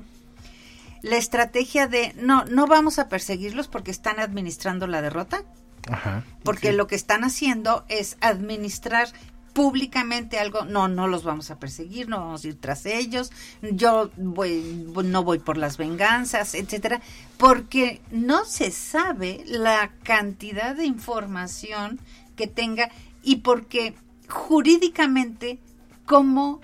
La 1.02 1.18
estrategia 1.18 1.88
de 1.88 2.14
no, 2.14 2.46
no 2.46 2.68
vamos 2.68 3.00
a 3.00 3.10
perseguirlos 3.10 3.70
porque 3.70 3.90
están 3.90 4.20
administrando 4.20 4.86
la 4.86 5.02
derrota. 5.02 5.44
Ajá, 5.88 6.24
porque 6.44 6.74
lo 6.74 6.86
que 6.86 6.96
están 6.96 7.24
haciendo 7.24 7.86
es 7.90 8.18
administrar 8.22 9.08
públicamente 9.56 10.38
algo, 10.38 10.66
no, 10.66 10.90
no 10.90 11.08
los 11.08 11.24
vamos 11.24 11.50
a 11.50 11.58
perseguir, 11.58 12.10
no 12.10 12.20
vamos 12.20 12.44
a 12.44 12.50
ir 12.50 12.60
tras 12.60 12.86
ellos, 12.86 13.32
yo 13.62 14.12
voy, 14.18 14.86
no 15.06 15.24
voy 15.24 15.40
por 15.40 15.56
las 15.56 15.78
venganzas, 15.78 16.56
etcétera, 16.56 17.02
porque 17.38 18.02
no 18.12 18.44
se 18.44 18.70
sabe 18.70 19.46
la 19.48 19.94
cantidad 20.04 20.76
de 20.76 20.86
información 20.86 22.02
que 22.36 22.48
tenga 22.48 22.92
y 23.24 23.38
porque 23.38 23.96
jurídicamente 24.28 25.58
cómo, 26.06 26.60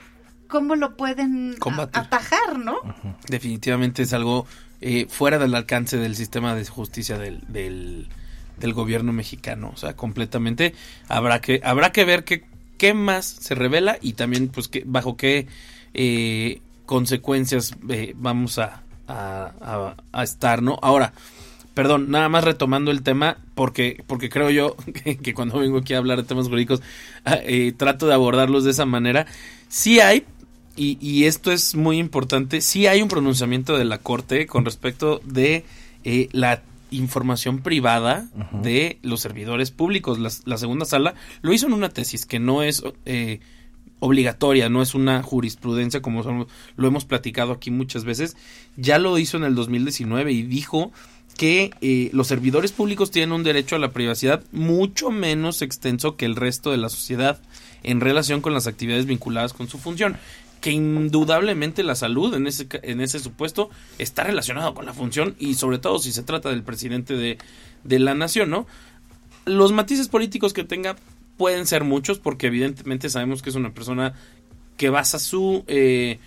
cómo 0.49 0.75
lo 0.75 0.97
pueden 0.97 1.55
atajar, 1.93 2.59
¿no? 2.59 2.75
Definitivamente 3.29 4.01
es 4.01 4.11
algo 4.11 4.45
eh, 4.81 5.07
fuera 5.09 5.37
del 5.39 5.55
alcance 5.55 5.95
del 5.95 6.17
sistema 6.17 6.55
de 6.55 6.65
justicia 6.65 7.17
del, 7.17 7.39
del 7.47 8.09
del 8.57 8.73
gobierno 8.73 9.11
mexicano. 9.11 9.71
O 9.73 9.77
sea, 9.77 9.95
completamente 9.95 10.75
habrá 11.07 11.41
que, 11.41 11.61
habrá 11.63 11.91
que 11.91 12.05
ver 12.05 12.23
qué, 12.23 12.45
qué 12.81 12.95
más 12.95 13.27
se 13.27 13.53
revela 13.53 13.99
y 14.01 14.13
también 14.13 14.47
pues 14.47 14.67
que, 14.67 14.81
bajo 14.87 15.15
qué 15.15 15.45
eh, 15.93 16.61
consecuencias 16.87 17.75
eh, 17.89 18.15
vamos 18.17 18.57
a, 18.57 18.81
estar, 20.23 20.63
¿no? 20.63 20.79
Ahora, 20.81 21.13
perdón, 21.75 22.09
nada 22.09 22.27
más 22.27 22.43
retomando 22.43 22.89
el 22.89 23.03
tema, 23.03 23.37
porque, 23.53 24.03
porque 24.07 24.29
creo 24.29 24.49
yo 24.49 24.75
que, 25.21 25.33
cuando 25.35 25.59
vengo 25.59 25.77
aquí 25.77 25.93
a 25.93 25.99
hablar 25.99 26.17
de 26.17 26.23
temas 26.23 26.47
jurídicos, 26.47 26.81
ah, 27.23 27.37
eh, 27.43 27.71
trato 27.77 28.07
de 28.07 28.15
abordarlos 28.15 28.63
de 28.63 28.71
esa 28.71 28.87
manera. 28.87 29.27
Sí 29.67 29.99
hay, 29.99 30.25
y, 30.75 31.25
esto 31.25 31.51
es 31.51 31.75
muy 31.75 31.99
importante, 31.99 32.61
sí 32.61 32.87
hay 32.87 33.03
un 33.03 33.09
pronunciamiento 33.09 33.77
de 33.77 33.85
la 33.85 33.99
Corte 33.99 34.47
con 34.47 34.65
respecto 34.65 35.21
de 35.23 35.65
la 36.31 36.63
información 36.91 37.59
privada 37.59 38.29
de 38.61 38.99
los 39.01 39.21
servidores 39.21 39.71
públicos. 39.71 40.19
La, 40.19 40.29
la, 40.45 40.57
segunda 40.57 40.85
sala 40.85 41.15
lo 41.41 41.53
hizo 41.53 41.67
en 41.67 41.73
una 41.73 41.89
tesis 41.89 42.25
que 42.25 42.39
no 42.39 42.63
es... 42.63 42.83
Eh, 43.05 43.39
obligatoria, 44.03 44.67
no 44.67 44.81
es 44.81 44.95
una 44.95 45.21
jurisprudencia 45.21 46.01
como 46.01 46.47
lo 46.75 46.87
hemos 46.87 47.05
platicado 47.05 47.53
aquí 47.53 47.69
muchas 47.69 48.03
veces, 48.03 48.35
ya 48.75 48.97
lo 48.97 49.15
hizo 49.19 49.37
en 49.37 49.43
el 49.43 49.53
2019 49.53 50.31
y 50.31 50.41
dijo 50.41 50.91
que 51.37 51.71
eh, 51.81 52.09
los 52.11 52.27
servidores 52.27 52.71
públicos 52.71 53.11
tienen 53.11 53.31
un 53.31 53.43
derecho 53.43 53.75
a 53.75 53.79
la 53.79 53.91
privacidad 53.91 54.43
mucho 54.51 55.11
menos 55.11 55.61
extenso 55.61 56.17
que 56.17 56.25
el 56.25 56.35
resto 56.35 56.71
de 56.71 56.77
la 56.77 56.89
sociedad 56.89 57.39
en 57.83 58.01
relación 58.01 58.41
con 58.41 58.53
las 58.53 58.67
actividades 58.67 59.05
vinculadas 59.05 59.53
con 59.53 59.67
su 59.67 59.77
función 59.77 60.17
que 60.61 60.71
indudablemente 60.71 61.83
la 61.83 61.95
salud 61.95 62.33
en 62.35 62.47
ese, 62.47 62.67
en 62.83 63.01
ese 63.01 63.19
supuesto 63.19 63.69
está 63.97 64.23
relacionado 64.23 64.73
con 64.73 64.85
la 64.85 64.93
función 64.93 65.35
y 65.39 65.55
sobre 65.55 65.79
todo 65.79 65.99
si 65.99 66.11
se 66.13 66.23
trata 66.23 66.49
del 66.49 66.63
presidente 66.63 67.15
de, 67.15 67.37
de 67.83 67.99
la 67.99 68.13
nación, 68.13 68.51
¿no? 68.51 68.67
Los 69.45 69.71
matices 69.73 70.07
políticos 70.07 70.53
que 70.53 70.63
tenga 70.63 70.95
pueden 71.35 71.65
ser 71.65 71.83
muchos 71.83 72.19
porque 72.19 72.47
evidentemente 72.47 73.09
sabemos 73.09 73.41
que 73.41 73.49
es 73.49 73.55
una 73.55 73.73
persona 73.73 74.13
que 74.77 74.89
basa 74.89 75.17
su 75.17 75.63
eh, 75.67 76.19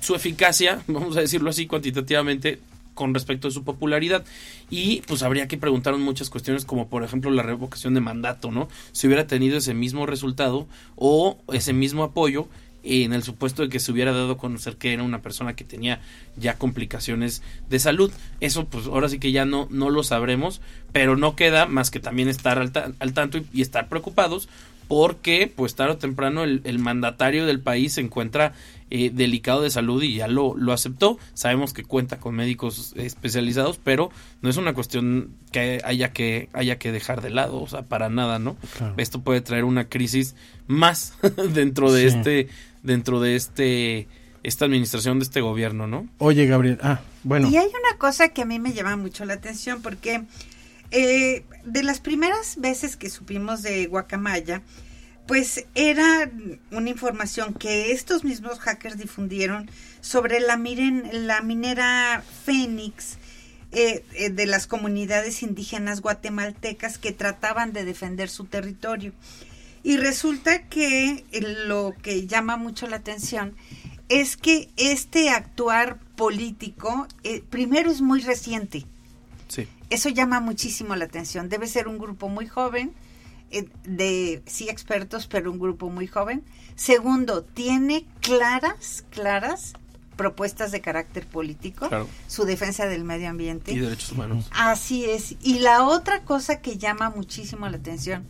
su 0.00 0.14
eficacia, 0.14 0.82
vamos 0.86 1.16
a 1.16 1.20
decirlo 1.20 1.50
así 1.50 1.66
cuantitativamente, 1.66 2.60
con 2.94 3.14
respecto 3.14 3.48
a 3.48 3.50
su 3.50 3.64
popularidad. 3.64 4.24
Y 4.70 5.02
pues 5.02 5.22
habría 5.22 5.48
que 5.48 5.56
preguntar 5.56 5.96
muchas 5.96 6.30
cuestiones 6.30 6.64
como 6.64 6.88
por 6.88 7.04
ejemplo 7.04 7.30
la 7.30 7.42
revocación 7.42 7.94
de 7.94 8.00
mandato, 8.00 8.50
¿no? 8.50 8.68
Si 8.92 9.06
hubiera 9.06 9.26
tenido 9.26 9.58
ese 9.58 9.74
mismo 9.74 10.06
resultado 10.06 10.66
o 10.96 11.38
ese 11.52 11.72
mismo 11.72 12.04
apoyo 12.04 12.48
en 12.82 13.12
el 13.12 13.22
supuesto 13.22 13.62
de 13.62 13.68
que 13.68 13.80
se 13.80 13.92
hubiera 13.92 14.12
dado 14.12 14.32
a 14.32 14.38
conocer 14.38 14.76
que 14.76 14.92
era 14.92 15.02
una 15.02 15.22
persona 15.22 15.54
que 15.54 15.64
tenía 15.64 16.00
ya 16.36 16.58
complicaciones 16.58 17.42
de 17.68 17.78
salud. 17.78 18.12
Eso 18.40 18.66
pues 18.66 18.86
ahora 18.86 19.08
sí 19.08 19.18
que 19.18 19.32
ya 19.32 19.44
no, 19.44 19.68
no 19.70 19.90
lo 19.90 20.02
sabremos, 20.02 20.60
pero 20.92 21.16
no 21.16 21.36
queda 21.36 21.66
más 21.66 21.90
que 21.90 22.00
también 22.00 22.28
estar 22.28 22.58
al, 22.58 22.72
al 22.98 23.12
tanto 23.12 23.38
y, 23.52 23.62
estar 23.62 23.88
preocupados 23.88 24.48
porque 24.92 25.50
pues 25.56 25.74
tarde 25.74 25.94
o 25.94 25.96
temprano 25.96 26.44
el, 26.44 26.60
el 26.64 26.78
mandatario 26.78 27.46
del 27.46 27.60
país 27.60 27.94
se 27.94 28.02
encuentra 28.02 28.52
eh, 28.90 29.08
delicado 29.10 29.62
de 29.62 29.70
salud 29.70 30.02
y 30.02 30.16
ya 30.16 30.28
lo, 30.28 30.54
lo 30.54 30.70
aceptó. 30.70 31.18
Sabemos 31.32 31.72
que 31.72 31.82
cuenta 31.82 32.20
con 32.20 32.34
médicos 32.34 32.92
especializados, 32.94 33.80
pero 33.82 34.10
no 34.42 34.50
es 34.50 34.58
una 34.58 34.74
cuestión 34.74 35.30
que 35.50 35.80
haya 35.82 36.12
que, 36.12 36.50
haya 36.52 36.76
que 36.76 36.92
dejar 36.92 37.22
de 37.22 37.30
lado, 37.30 37.62
o 37.62 37.66
sea, 37.66 37.84
para 37.84 38.10
nada, 38.10 38.38
¿no? 38.38 38.58
Esto 38.98 39.22
puede 39.22 39.40
traer 39.40 39.64
una 39.64 39.88
crisis 39.88 40.36
más 40.66 41.14
dentro 41.54 41.90
de 41.90 42.06
este 42.06 42.48
dentro 42.82 43.18
de 43.18 43.36
este 43.36 44.08
esta 44.42 44.66
administración 44.66 45.20
de 45.20 45.22
este 45.22 45.40
gobierno, 45.40 45.86
¿no? 45.86 46.06
Oye, 46.18 46.44
Gabriel, 46.44 46.78
ah, 46.82 47.00
bueno. 47.22 47.48
Y 47.48 47.56
hay 47.56 47.68
una 47.68 47.96
cosa 47.96 48.28
que 48.28 48.42
a 48.42 48.44
mí 48.44 48.58
me 48.58 48.74
llama 48.74 48.96
mucho 48.96 49.24
la 49.24 49.32
atención 49.32 49.80
porque 49.80 50.24
eh, 50.92 51.44
de 51.64 51.82
las 51.82 52.00
primeras 52.00 52.56
veces 52.58 52.96
que 52.96 53.10
supimos 53.10 53.62
de 53.62 53.86
Guacamaya, 53.86 54.62
pues 55.26 55.64
era 55.74 56.30
una 56.70 56.90
información 56.90 57.54
que 57.54 57.92
estos 57.92 58.24
mismos 58.24 58.58
hackers 58.58 58.98
difundieron 58.98 59.70
sobre 60.00 60.40
la, 60.40 60.56
minera 60.56 62.24
Fénix 62.44 63.18
eh, 63.70 64.04
eh, 64.14 64.30
de 64.30 64.46
las 64.46 64.66
comunidades 64.66 65.42
indígenas 65.42 66.00
guatemaltecas 66.00 66.98
que 66.98 67.12
trataban 67.12 67.72
de 67.72 67.84
defender 67.84 68.28
su 68.28 68.44
territorio. 68.44 69.12
Y 69.84 69.96
resulta 69.96 70.68
que 70.68 71.24
lo 71.66 71.94
que 72.02 72.26
llama 72.26 72.56
mucho 72.56 72.86
la 72.86 72.96
atención 72.96 73.56
es 74.08 74.36
que 74.36 74.68
este 74.76 75.30
actuar 75.30 75.98
político, 76.16 77.08
eh, 77.24 77.42
primero 77.48 77.90
es 77.90 78.00
muy 78.00 78.20
reciente. 78.20 78.84
Sí. 79.48 79.66
Eso 79.92 80.08
llama 80.08 80.40
muchísimo 80.40 80.96
la 80.96 81.04
atención. 81.04 81.50
Debe 81.50 81.66
ser 81.66 81.86
un 81.86 81.98
grupo 81.98 82.30
muy 82.30 82.46
joven, 82.46 82.94
eh, 83.50 83.68
de 83.84 84.42
sí 84.46 84.70
expertos, 84.70 85.26
pero 85.26 85.52
un 85.52 85.58
grupo 85.58 85.90
muy 85.90 86.06
joven. 86.06 86.42
Segundo, 86.76 87.44
tiene 87.44 88.06
claras, 88.22 89.04
claras 89.10 89.74
propuestas 90.16 90.72
de 90.72 90.80
carácter 90.80 91.26
político, 91.26 91.90
su 92.26 92.44
defensa 92.44 92.86
del 92.86 93.04
medio 93.04 93.28
ambiente. 93.28 93.72
Y 93.72 93.80
derechos 93.80 94.12
humanos. 94.12 94.48
Así 94.52 95.04
es. 95.04 95.36
Y 95.42 95.58
la 95.58 95.84
otra 95.84 96.22
cosa 96.22 96.62
que 96.62 96.78
llama 96.78 97.10
muchísimo 97.10 97.68
la 97.68 97.76
atención 97.76 98.24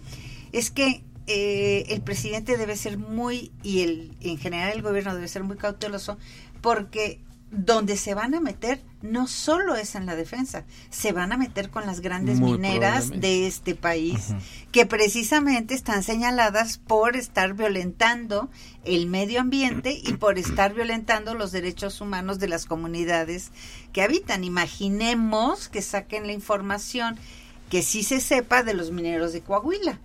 es 0.50 0.73
que 0.73 1.04
eh, 1.28 1.85
el 1.90 2.00
presidente 2.00 2.57
debe 2.57 2.76
ser 2.76 2.99
muy, 2.99 3.52
y 3.62 3.83
el, 3.83 4.16
en 4.21 4.37
general 4.37 4.73
el 4.73 4.83
gobierno 4.83 5.14
debe 5.14 5.28
ser 5.28 5.45
muy 5.45 5.57
cauteloso, 5.57 6.19
porque 6.61 7.21
donde 7.52 7.99
se 7.99 8.14
van 8.14 8.35
a 8.35 8.40
meter 8.40 8.82
no 9.02 9.26
solo 9.26 9.76
es 9.76 9.94
en 9.94 10.06
la 10.06 10.16
defensa, 10.16 10.64
se 10.88 11.12
van 11.12 11.32
a 11.32 11.37
meter 11.37 11.68
con 11.68 11.85
las 11.85 12.00
grandes 12.00 12.40
mineras 12.40 13.11
de 13.11 13.47
este 13.47 13.75
país, 13.75 14.35
que 14.71 14.87
precisamente 14.87 15.75
están 15.75 16.02
señaladas 16.02 16.78
por 16.78 17.14
estar 17.14 17.52
violentando 17.52 18.49
el 18.85 19.06
medio 19.06 19.40
ambiente 19.40 20.00
y 20.02 20.14
por 20.14 20.38
estar 20.38 20.73
violentando 20.73 21.35
los 21.35 21.52
derechos 21.52 22.00
humanos 22.00 22.38
de 22.38 22.49
las 22.49 22.64
comunidades 22.64 23.50
que 23.92 24.02
habitan. 24.02 24.44
Imaginemos 24.44 25.68
que 25.68 25.82
saquen 25.82 26.26
la 26.26 26.32
información 26.32 27.18
que 27.68 27.82
sí 27.82 28.02
se 28.02 28.21
sepa 28.21 28.62
de 28.62 28.75
los 28.75 28.92
mineros 28.92 29.32
de 29.32 29.42
Coahuila. 29.42 29.99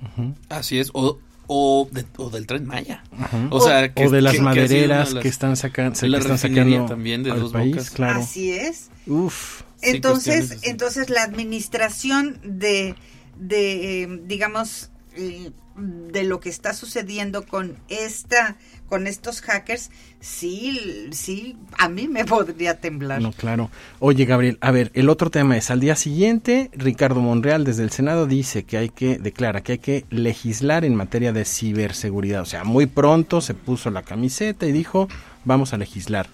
Así 0.50 0.80
es, 0.80 0.90
o, 0.94 1.20
o, 1.48 1.90
del 2.32 2.46
tren 2.46 2.66
Maya. 2.66 3.04
o, 3.50 3.60
sea, 3.60 3.92
o 3.96 4.10
de 4.10 4.22
las 4.22 4.40
madereras 4.40 5.14
que, 5.16 5.28
están, 5.28 5.56
sacando 5.56 5.96
se 5.96 6.08
están 6.08 6.38
sacando 6.38 6.86
también 6.86 7.24
de 7.24 7.32
dos 7.32 7.52
país, 7.52 7.90
claro. 7.90 8.20
Así 8.20 8.52
es. 8.52 8.90
Uf. 9.08 9.62
Entonces, 9.82 10.60
entonces 10.64 11.10
la 11.10 11.24
administración 11.24 12.40
de, 12.44 12.96
de 13.40 14.04
eh, 14.04 14.22
digamos, 14.26 14.90
eh, 15.18 15.52
de 15.76 16.24
lo 16.24 16.40
que 16.40 16.50
está 16.50 16.74
sucediendo 16.74 17.46
con 17.46 17.78
esta 17.90 18.58
con 18.88 19.06
estos 19.06 19.42
hackers, 19.42 19.90
sí, 20.20 21.10
sí, 21.12 21.58
a 21.78 21.90
mí 21.90 22.08
me 22.08 22.26
podría 22.26 22.80
temblar. 22.80 23.22
No, 23.22 23.32
claro. 23.34 23.70
Oye, 24.00 24.26
Gabriel, 24.26 24.58
a 24.62 24.72
ver, 24.72 24.92
el 24.94 25.10
otro 25.10 25.30
tema 25.30 25.58
es, 25.58 25.70
al 25.70 25.80
día 25.80 25.96
siguiente, 25.96 26.72
Ricardo 26.74 27.20
Monreal 27.20 27.66
desde 27.66 27.84
el 27.84 27.92
Senado 27.92 28.26
dice 28.26 28.64
que 28.64 28.78
hay 28.78 28.90
que, 28.90 29.18
declara 29.18 29.62
que 29.62 29.74
hay 29.74 29.80
que 29.80 30.06
legislar 30.10 30.86
en 30.86 30.96
materia 30.96 31.34
de 31.34 31.46
ciberseguridad. 31.46 32.42
O 32.42 32.46
sea, 32.46 32.64
muy 32.64 32.86
pronto 32.86 33.42
se 33.42 33.54
puso 33.54 33.92
la 33.92 34.04
camiseta 34.04 34.66
y 34.66 34.72
dijo, 34.72 35.10
vamos 35.44 35.74
a 35.74 35.78
legislar. 35.78 36.28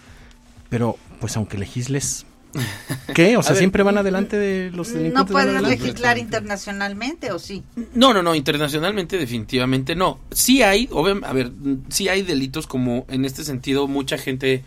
Pero, 0.70 0.98
pues 1.20 1.36
aunque 1.38 1.58
legisles, 1.58 2.26
¿Qué? 3.14 3.38
O 3.38 3.44
sea, 3.44 3.56
siempre 3.56 3.84
van 3.84 3.98
adelante 3.98 4.38
de 4.38 4.72
los 4.72 4.94
delincuentes. 4.94 5.14
¿No 5.14 5.26
pueden 5.26 5.64
legislar 5.64 6.18
internacionalmente 6.18 7.32
o 7.32 7.40
sí? 7.40 7.64
No, 7.94 8.14
no, 8.14 8.24
no, 8.24 8.36
internacionalmente 8.36 9.18
definitivamente 9.18 9.96
no. 9.96 10.20
Sí 10.32 10.62
hay, 10.62 10.90
a 11.24 11.34
ver, 11.34 11.52
sí 11.90 12.08
hay 12.08 12.22
delitos 12.22 12.68
como 12.68 13.06
en 13.10 13.26
este 13.26 13.44
sentido 13.44 13.88
mucha 13.88 14.18
gente... 14.18 14.64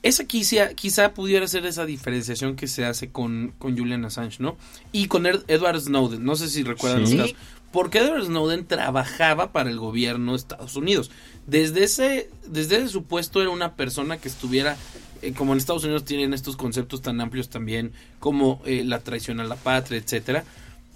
Esa 0.00 0.26
quizá, 0.26 0.74
quizá 0.74 1.12
pudiera 1.12 1.48
ser 1.48 1.66
esa 1.66 1.84
diferenciación 1.84 2.54
que 2.54 2.68
se 2.68 2.84
hace 2.84 3.10
con, 3.10 3.52
con 3.58 3.76
Julian 3.76 4.04
Assange, 4.04 4.36
¿no? 4.40 4.56
Y 4.92 5.08
con 5.08 5.26
Edward 5.26 5.80
Snowden, 5.80 6.24
no 6.24 6.36
sé 6.36 6.48
si 6.48 6.62
recuerdan 6.62 7.02
los 7.02 7.14
casos. 7.14 7.34
Porque 7.72 7.98
Edward 7.98 8.24
Snowden 8.24 8.66
trabajaba 8.66 9.52
para 9.52 9.70
el 9.70 9.78
gobierno 9.78 10.32
de 10.32 10.38
Estados 10.38 10.76
Unidos. 10.76 11.10
Desde 11.46 11.84
ese, 11.84 12.30
desde 12.46 12.76
ese 12.76 12.88
supuesto 12.88 13.42
era 13.42 13.50
una 13.50 13.74
persona 13.74 14.18
que 14.18 14.28
estuviera 14.28 14.76
eh, 15.22 15.32
como 15.32 15.52
en 15.52 15.58
Estados 15.58 15.84
Unidos 15.84 16.04
tienen 16.04 16.32
estos 16.32 16.56
conceptos 16.56 17.02
tan 17.02 17.20
amplios 17.20 17.48
también 17.48 17.92
como 18.18 18.62
eh, 18.64 18.84
la 18.84 19.00
traición 19.00 19.40
a 19.40 19.44
la 19.44 19.56
patria, 19.56 19.98
etcétera. 19.98 20.44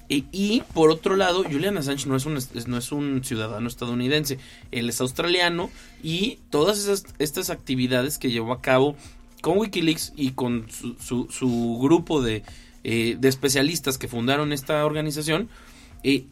y 0.08 0.62
por 0.74 0.90
otro 0.90 1.16
lado, 1.16 1.42
Julian 1.42 1.78
Assange 1.78 2.06
no 2.06 2.16
es, 2.16 2.26
un, 2.26 2.38
no 2.66 2.76
es 2.76 2.92
un 2.92 3.24
ciudadano 3.24 3.66
estadounidense, 3.66 4.38
él 4.70 4.88
es 4.88 5.00
australiano 5.00 5.70
y 6.02 6.38
todas 6.50 6.78
esas, 6.78 7.04
estas 7.18 7.50
actividades 7.50 8.18
que 8.18 8.30
llevó 8.30 8.52
a 8.52 8.60
cabo 8.60 8.94
con 9.40 9.58
Wikileaks 9.58 10.12
y 10.14 10.32
con 10.32 10.66
su, 10.70 11.28
su, 11.30 11.78
grupo 11.80 12.20
de, 12.20 12.44
eh, 12.84 13.16
de, 13.18 13.28
especialistas 13.28 13.98
que 13.98 14.06
fundaron 14.06 14.52
esta 14.52 14.84
organización, 14.84 15.48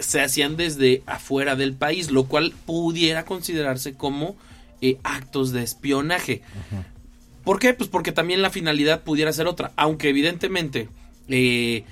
se 0.00 0.20
hacían 0.20 0.56
desde 0.56 1.02
afuera 1.06 1.54
del 1.54 1.74
país, 1.74 2.10
lo 2.10 2.24
cual 2.24 2.52
pudiera 2.66 3.24
considerarse 3.24 3.94
como 3.94 4.36
actos 5.04 5.52
de 5.52 5.62
espionaje. 5.62 6.42
¿Por 7.44 7.58
qué? 7.58 7.74
Pues 7.74 7.88
porque 7.88 8.12
también 8.12 8.42
la 8.42 8.50
finalidad 8.50 9.02
pudiera 9.02 9.32
ser 9.32 9.46
otra, 9.46 9.72
aunque 9.76 10.08
evidentemente 10.08 10.88
eh, 11.28 11.84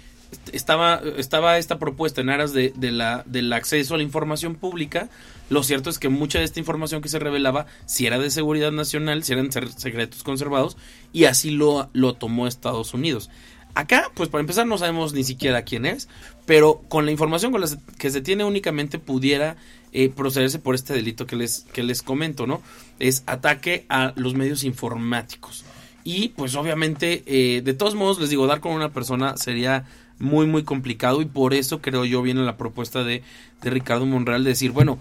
estaba, 0.53 1.01
estaba 1.17 1.59
esta 1.59 1.79
propuesta 1.79 2.21
en 2.21 2.31
aras 2.31 2.53
de, 2.53 2.73
la, 2.79 3.23
del 3.27 3.53
acceso 3.53 3.95
a 3.95 3.97
la 3.97 4.03
información 4.03 4.55
pública. 4.55 5.09
Lo 5.51 5.63
cierto 5.63 5.89
es 5.89 5.99
que 5.99 6.11
mucha 6.11 6.39
de 6.39 6.45
esta 6.45 6.61
información 6.61 7.01
que 7.01 7.09
se 7.09 7.19
revelaba 7.19 7.67
si 7.87 8.07
era 8.07 8.19
de 8.19 8.31
seguridad 8.31 8.73
nacional, 8.73 9.25
si 9.25 9.33
eran 9.33 9.51
secretos 9.51 10.23
conservados, 10.23 10.77
y 11.13 11.25
así 11.25 11.51
lo, 11.51 11.89
lo 11.95 12.15
tomó 12.15 12.47
Estados 12.47 12.93
Unidos. 12.93 13.31
Acá, 13.79 14.11
pues 14.15 14.29
para 14.29 14.41
empezar, 14.41 14.67
no 14.67 14.77
sabemos 14.77 15.13
ni 15.13 15.23
siquiera 15.23 15.63
quién 15.63 15.87
es, 15.87 16.09
pero 16.47 16.83
con 16.89 17.07
la 17.07 17.13
información 17.13 17.53
con 17.53 17.61
la 17.61 17.69
que 17.97 18.11
se 18.11 18.21
tiene 18.21 18.43
únicamente 18.43 18.99
pudiera 18.99 19.57
eh, 19.93 20.09
procederse 20.09 20.59
por 20.59 20.75
este 20.75 20.95
delito 20.95 21.29
que 21.29 21.37
les, 21.37 21.61
que 21.73 21.85
les 21.85 22.03
comento, 22.03 22.49
¿no? 22.49 22.61
Es 22.99 23.23
ataque 23.27 23.87
a 23.89 24.15
los 24.17 24.35
medios 24.35 24.65
informáticos. 24.65 25.65
Y 26.03 26.31
pues 26.31 26.57
obviamente, 26.57 27.23
eh, 27.27 27.63
de 27.63 27.73
todos 27.73 27.95
modos, 27.95 28.19
les 28.19 28.31
digo, 28.31 28.49
dar 28.49 28.59
con 28.59 28.73
una 28.73 28.93
persona 28.93 29.37
sería 29.37 29.85
muy, 30.19 30.49
muy 30.49 30.65
complicado 30.65 31.23
y 31.23 31.27
por 31.27 31.55
eso 31.55 31.81
creo 31.81 32.05
yo 32.05 32.21
viene 32.21 32.43
la 32.43 32.57
propuesta 32.57 33.05
de, 33.05 33.23
de 33.63 33.71
Ricardo 33.71 34.07
Monreal 34.07 34.43
de 34.43 34.51
decir, 34.51 34.73
bueno, 34.73 34.99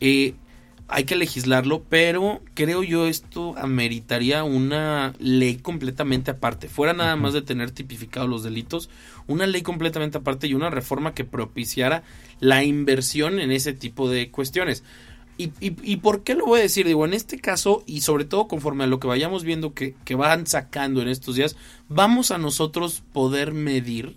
eh, 0.00 0.34
hay 0.88 1.04
que 1.04 1.16
legislarlo, 1.16 1.84
pero 1.88 2.40
creo 2.54 2.82
yo 2.82 3.06
esto 3.06 3.54
ameritaría 3.58 4.42
una 4.42 5.12
ley 5.18 5.56
completamente 5.56 6.30
aparte. 6.30 6.68
Fuera 6.68 6.94
nada 6.94 7.14
más 7.14 7.34
de 7.34 7.42
tener 7.42 7.70
tipificados 7.70 8.28
los 8.28 8.42
delitos, 8.42 8.88
una 9.26 9.46
ley 9.46 9.60
completamente 9.60 10.16
aparte 10.16 10.46
y 10.46 10.54
una 10.54 10.70
reforma 10.70 11.12
que 11.12 11.24
propiciara 11.24 12.04
la 12.40 12.64
inversión 12.64 13.38
en 13.38 13.52
ese 13.52 13.74
tipo 13.74 14.08
de 14.08 14.30
cuestiones. 14.30 14.82
¿Y, 15.36 15.52
y, 15.60 15.96
por 15.98 16.24
qué 16.24 16.34
lo 16.34 16.46
voy 16.46 16.58
a 16.58 16.62
decir? 16.64 16.84
Digo, 16.84 17.04
en 17.04 17.14
este 17.14 17.38
caso, 17.38 17.84
y 17.86 18.00
sobre 18.00 18.24
todo 18.24 18.48
conforme 18.48 18.82
a 18.82 18.88
lo 18.88 18.98
que 18.98 19.06
vayamos 19.06 19.44
viendo 19.44 19.72
que, 19.72 19.94
que 20.04 20.16
van 20.16 20.48
sacando 20.48 21.00
en 21.00 21.06
estos 21.06 21.36
días, 21.36 21.54
vamos 21.88 22.32
a 22.32 22.38
nosotros 22.38 23.04
poder 23.12 23.52
medir 23.52 24.16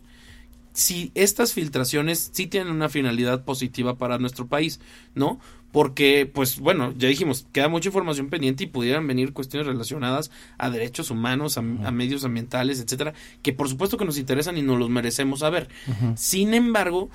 si 0.73 1.11
estas 1.13 1.53
filtraciones 1.53 2.31
sí 2.33 2.47
tienen 2.47 2.73
una 2.73 2.89
finalidad 2.89 3.43
positiva 3.43 3.99
para 3.99 4.17
nuestro 4.17 4.47
país, 4.47 4.79
¿no? 5.13 5.39
Porque, 5.71 6.29
pues 6.31 6.59
bueno, 6.59 6.93
ya 6.97 7.07
dijimos, 7.07 7.45
queda 7.51 7.69
mucha 7.69 7.89
información 7.89 8.29
pendiente 8.29 8.65
y 8.65 8.67
pudieran 8.67 9.07
venir 9.07 9.33
cuestiones 9.33 9.67
relacionadas 9.67 10.31
a 10.57 10.69
derechos 10.69 11.11
humanos, 11.11 11.57
a, 11.57 11.61
medios 11.61 12.25
ambientales, 12.25 12.79
etcétera, 12.79 13.13
que 13.41 13.53
por 13.53 13.69
supuesto 13.69 13.97
que 13.97 14.05
nos 14.05 14.17
interesan 14.17 14.57
y 14.57 14.61
nos 14.61 14.79
los 14.79 14.89
merecemos 14.89 15.39
saber. 15.39 15.69
Sin 16.15 16.53
embargo, 16.53 17.09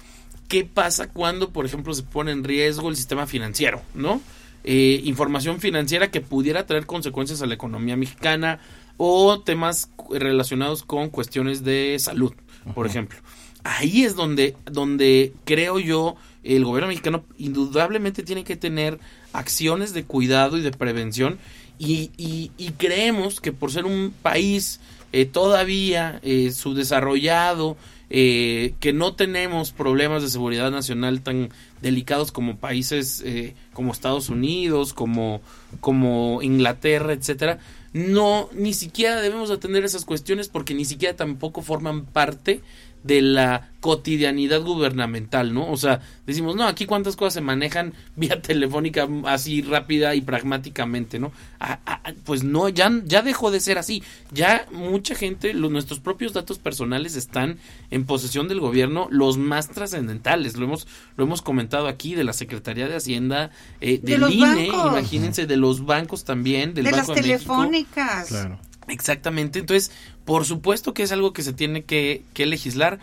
¿qué 0.49 0.65
pasa 0.65 1.09
cuando, 1.09 1.51
por 1.51 1.67
ejemplo, 1.67 1.93
se 1.93 2.03
pone 2.03 2.33
en 2.33 2.45
riesgo 2.45 2.89
el 2.89 2.97
sistema 2.97 3.27
financiero, 3.27 3.83
no? 3.95 4.21
Eh, 4.65 5.01
información 5.05 5.61
financiera 5.61 6.11
que 6.11 6.21
pudiera 6.21 6.67
traer 6.67 6.87
consecuencias 6.87 7.41
a 7.41 7.47
la 7.47 7.55
economía 7.55 7.97
mexicana 7.97 8.59
o 8.97 9.41
temas 9.41 9.91
relacionados 10.11 10.83
con 10.83 11.11
cuestiones 11.11 11.63
de 11.63 11.97
salud, 12.01 12.33
por 12.75 12.87
ejemplo. 12.87 13.19
Ahí 13.63 14.05
es 14.05 14.15
donde, 14.17 14.57
donde 14.65 15.33
creo 15.45 15.79
yo 15.79 16.17
el 16.47 16.65
gobierno 16.65 16.89
mexicano 16.89 17.25
indudablemente 17.39 18.23
tiene 18.23 18.45
que 18.45 18.57
tener 18.57 18.99
acciones 19.33 19.93
de 19.93 20.05
cuidado 20.05 20.57
y 20.57 20.63
de 20.63 20.71
prevención. 20.71 21.39
Y, 21.79 22.51
creemos 22.79 23.41
que 23.41 23.53
por 23.53 23.71
ser 23.71 23.85
un 23.85 24.13
país 24.23 24.81
eh, 25.13 25.27
todavía 25.27 26.21
eh, 26.23 26.51
subdesarrollado, 26.53 27.77
eh, 28.09 28.75
que 28.79 28.93
no 28.93 29.17
tenemos 29.17 29.73
problemas 29.73 30.23
de 30.23 30.31
seguridad 30.31 30.71
nacional 30.71 31.23
tan 31.23 31.51
delicados 31.83 32.31
como 32.31 32.57
países 32.57 33.21
eh, 33.27 33.57
como 33.73 33.91
Estados 33.91 34.29
Unidos, 34.29 34.95
como, 34.95 35.41
como 35.81 36.41
Inglaterra, 36.41 37.13
etcétera, 37.15 37.59
no, 37.93 38.49
ni 38.53 38.75
siquiera 38.75 39.21
debemos 39.21 39.51
atender 39.51 39.85
esas 39.85 40.05
cuestiones 40.05 40.49
porque 40.49 40.73
ni 40.73 40.85
siquiera 40.85 41.17
tampoco 41.17 41.63
forman 41.63 42.05
parte 42.05 42.61
de 43.07 43.23
la 43.23 43.71
cotidianidad 43.81 44.63
gubernamental, 44.63 45.55
¿no? 45.55 45.71
O 45.71 45.77
sea, 45.77 46.01
decimos, 46.27 46.57
no, 46.57 46.65
aquí 46.65 46.87
cuántas 46.87 47.15
cosas 47.15 47.35
se 47.35 47.41
manejan 47.41 47.95
vía 48.17 48.43
telefónica 48.43 49.09
así 49.27 49.63
rápida 49.63 50.15
y 50.17 50.23
pragmáticamente, 50.23 51.21
¿no? 51.21 51.31
Ah, 51.61 51.79
ah, 51.87 52.01
ah, 52.05 52.13
pues 52.25 52.43
no, 52.43 52.69
ya, 52.69 52.91
ya 53.05 53.23
dejó 53.23 53.51
de 53.51 53.61
ser 53.61 53.79
así. 53.79 54.03
Ya 54.33 54.67
mucha 54.73 55.15
gente, 55.15 55.55
los, 55.55 55.71
nuestros 55.71 56.01
propios 56.01 56.33
datos 56.33 56.59
personales 56.59 57.15
están 57.15 57.59
en 57.91 58.07
posesión 58.07 58.49
del 58.49 58.59
gobierno, 58.59 59.07
los 59.11 59.39
más 59.39 59.69
trascendentales. 59.69 60.57
Lo 60.57 60.65
hemos, 60.65 60.89
lo 61.17 61.25
hemos 61.25 61.41
comentado 61.41 61.87
aquí, 61.87 62.17
de 62.17 62.25
la 62.25 62.33
Secretaría 62.33 62.89
de 62.89 62.97
Hacienda, 62.97 63.51
eh, 63.81 64.01
del 64.03 64.23
de 64.23 64.35
INE, 64.35 64.67
imagínense, 64.67 65.47
de 65.47 65.57
los 65.57 65.85
bancos 65.87 66.25
también, 66.25 66.75
del 66.75 66.87
de 66.87 66.91
las 66.91 67.07
telefónicas. 67.07 68.29
Claro. 68.29 68.59
Exactamente. 68.89 69.59
Entonces, 69.59 69.93
por 70.27 70.45
supuesto 70.45 70.93
que 70.93 71.05
es 71.05 71.13
algo 71.13 71.33
que 71.33 71.43
se 71.43 71.55
tiene 71.55 71.85
que, 71.85 72.25
legislar 72.37 72.99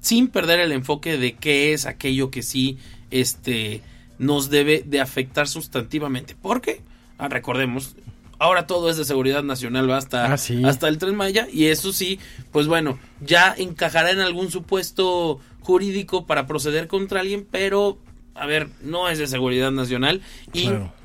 sin 0.00 0.28
perder 0.28 0.60
el 0.60 0.72
enfoque 0.72 1.16
de 1.16 1.34
qué 1.34 1.72
es 1.72 1.86
aquello 1.86 2.30
que 2.30 2.42
sí 2.42 2.76
este, 3.10 3.80
nos 4.18 4.50
debe 4.50 4.82
de 4.84 5.00
afectar 5.00 5.48
sustantivamente. 5.48 6.36
Porque, 6.40 6.82
ah, 7.18 7.28
recordemos, 7.28 7.94
ahora 8.38 8.66
todo 8.66 8.90
es 8.90 8.96
de 8.96 9.04
seguridad 9.04 9.42
nacional, 9.44 9.88
va 9.88 9.96
hasta, 9.96 10.32
ah, 10.32 10.36
hasta 10.64 10.88
el 10.88 10.98
tren 10.98 11.14
Maya, 11.14 11.46
y 11.50 11.66
eso 11.66 11.92
sí, 11.92 12.18
pues 12.50 12.66
bueno, 12.66 12.98
ya 13.20 13.54
encajará 13.56 14.10
en 14.10 14.20
algún 14.20 14.50
supuesto 14.50 15.40
jurídico 15.60 16.26
para 16.26 16.48
proceder 16.48 16.88
contra 16.88 17.20
alguien, 17.20 17.46
pero, 17.48 17.98
a 18.34 18.46
ver, 18.46 18.68
no 18.82 19.08
es 19.08 19.18
de 19.18 19.28
seguridad 19.28 19.70
nacional 19.70 20.20
y 20.52 20.64
claro 20.64 20.95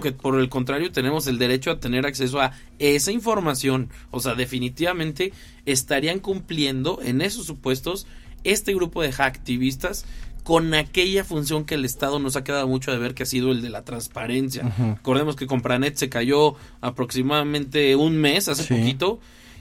que 0.00 0.12
por 0.12 0.38
el 0.38 0.48
contrario 0.48 0.92
tenemos 0.92 1.26
el 1.26 1.38
derecho 1.38 1.70
a 1.70 1.80
tener 1.80 2.06
acceso 2.06 2.40
a 2.40 2.52
esa 2.78 3.12
información. 3.12 3.90
O 4.10 4.20
sea, 4.20 4.34
definitivamente 4.34 5.32
estarían 5.64 6.20
cumpliendo 6.20 7.00
en 7.02 7.20
esos 7.20 7.46
supuestos 7.46 8.06
este 8.44 8.74
grupo 8.74 9.02
de 9.02 9.12
hacktivistas 9.12 10.04
con 10.44 10.72
aquella 10.74 11.24
función 11.24 11.64
que 11.64 11.74
el 11.74 11.84
Estado 11.84 12.20
nos 12.20 12.36
ha 12.36 12.44
quedado 12.44 12.68
mucho 12.68 12.92
de 12.92 12.98
ver 12.98 13.14
que 13.14 13.24
ha 13.24 13.26
sido 13.26 13.50
el 13.50 13.62
de 13.62 13.68
la 13.68 13.84
transparencia. 13.84 14.72
Recordemos 14.78 15.34
que 15.34 15.48
Compranet 15.48 15.96
se 15.96 16.08
cayó 16.08 16.54
aproximadamente 16.80 17.96
un 17.96 18.16
mes, 18.16 18.48
hace 18.48 18.62
poquito, 18.62 19.18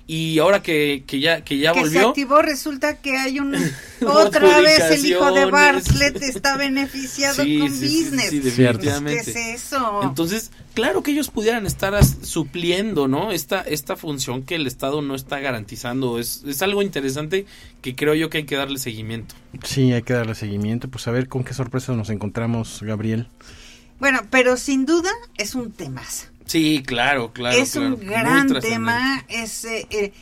y 0.07 0.37
ahora 0.37 0.61
que, 0.61 1.03
que 1.07 1.19
ya 1.19 1.41
que 1.41 1.57
ya 1.57 1.73
volvió 1.73 2.01
se 2.01 2.07
activó 2.07 2.41
resulta 2.43 2.97
que 2.97 3.17
hay 3.17 3.39
un 3.39 3.55
otra 4.05 4.59
vez 4.59 4.79
el 4.91 5.05
hijo 5.05 5.31
de 5.31 5.45
Bartlett 5.45 6.21
está 6.21 6.57
beneficiado 6.57 7.37
con 7.37 7.69
business. 7.69 8.29
sí, 8.29 8.39
definitivamente. 8.39 9.33
¿Qué 9.33 9.53
es 9.53 9.63
eso? 9.63 10.01
entonces 10.03 10.51
claro 10.75 11.01
que 11.01 11.11
ellos 11.11 11.29
pudieran 11.29 11.65
estar 11.65 11.95
supliendo 12.05 13.07
no 13.07 13.31
esta 13.31 13.61
esta 13.61 13.95
función 13.95 14.43
que 14.43 14.55
el 14.55 14.67
estado 14.67 15.01
no 15.01 15.15
está 15.15 15.39
garantizando. 15.39 16.19
Es, 16.19 16.43
es 16.45 16.61
algo 16.61 16.83
interesante 16.83 17.47
que 17.81 17.95
creo 17.95 18.13
yo 18.13 18.29
que 18.29 18.39
hay 18.39 18.45
que 18.45 18.55
darle 18.55 18.77
seguimiento. 18.77 19.33
Sí 19.63 19.91
hay 19.91 20.03
que 20.03 20.13
darle 20.13 20.35
seguimiento 20.35 20.87
pues 20.87 21.07
a 21.07 21.11
ver 21.11 21.27
con 21.27 21.43
qué 21.43 21.55
sorpresas 21.55 21.97
nos 21.97 22.11
encontramos 22.11 22.83
Gabriel. 22.83 23.27
Bueno 23.99 24.21
pero 24.29 24.55
sin 24.55 24.85
duda 24.85 25.09
es 25.35 25.55
un 25.55 25.71
temazo 25.71 26.34
Sí, 26.45 26.83
claro, 26.85 27.33
claro. 27.33 27.57
Es 27.57 27.75
un 27.75 27.99
gran 27.99 28.59
tema, 28.59 29.25
es, 29.27 29.65
eh, 29.65 29.87
eh, 29.89 30.13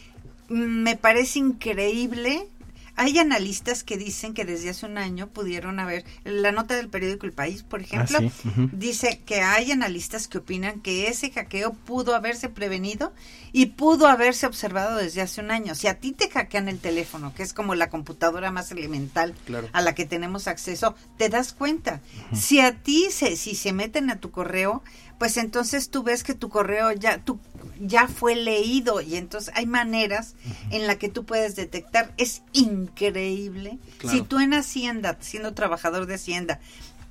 me 0.50 0.96
parece 0.96 1.40
increíble. 1.40 2.48
Hay 2.96 3.18
analistas 3.18 3.84
que 3.84 3.98
dicen 3.98 4.36
que 4.36 4.46
desde 4.46 4.70
hace 4.70 4.86
un 4.86 5.00
año 5.00 5.28
pudieron 5.28 5.80
haber, 5.80 6.06
la 6.26 6.52
nota 6.52 6.76
del 6.76 6.90
periódico 6.90 7.26
El 7.26 7.32
País, 7.32 7.64
por 7.64 7.82
ejemplo, 7.82 8.20
ah, 8.22 8.68
dice 8.72 9.20
que 9.26 9.42
hay 9.42 9.72
analistas 9.72 10.28
que 10.28 10.38
opinan 10.38 10.80
que 10.80 11.08
ese 11.08 11.32
hackeo 11.32 11.74
pudo 11.74 12.14
haberse 12.14 12.50
prevenido 12.50 13.12
y 13.52 13.66
pudo 13.68 14.06
haberse 14.06 14.46
observado 14.46 14.98
desde 14.98 15.22
hace 15.22 15.42
un 15.42 15.50
año. 15.50 15.74
Si 15.74 15.88
a 15.88 16.00
ti 16.00 16.12
te 16.12 16.30
hackean 16.30 16.70
el 16.70 16.78
teléfono, 16.78 17.34
que 17.34 17.42
es 17.42 17.54
como 17.54 17.74
la 17.74 17.90
computadora 17.90 18.52
más 18.52 18.72
elemental 18.72 19.34
a 19.72 19.82
la 19.82 19.96
que 19.96 20.06
tenemos 20.06 20.48
acceso, 20.48 20.94
te 21.18 21.30
das 21.30 21.52
cuenta. 21.52 22.00
Si 22.32 22.60
a 22.60 22.76
ti, 22.76 23.08
se, 23.10 23.38
si 23.38 23.56
se 23.56 23.74
meten 23.74 24.12
a 24.12 24.20
tu 24.20 24.30
correo, 24.30 24.84
pues 25.24 25.38
entonces 25.38 25.90
tú 25.90 26.04
ves 26.04 26.22
que 26.22 26.34
tu 26.34 26.50
correo 26.50 26.92
ya, 26.92 27.24
tu, 27.24 27.40
ya 27.80 28.10
fue 28.10 28.36
leído 28.36 29.00
y 29.00 29.16
entonces 29.16 29.54
hay 29.56 29.66
maneras 29.66 30.36
en 30.70 30.86
la 30.86 30.98
que 30.98 31.08
tú 31.08 31.24
puedes 31.24 31.56
detectar. 31.56 32.14
Es 32.18 32.42
increíble. 32.52 33.80
Si 34.02 34.22
tú 34.22 34.42
en 34.42 34.54
Hacienda, 34.54 35.18
siendo 35.22 35.54
trabajador 35.54 36.08
de 36.08 36.16
Hacienda, 36.16 36.60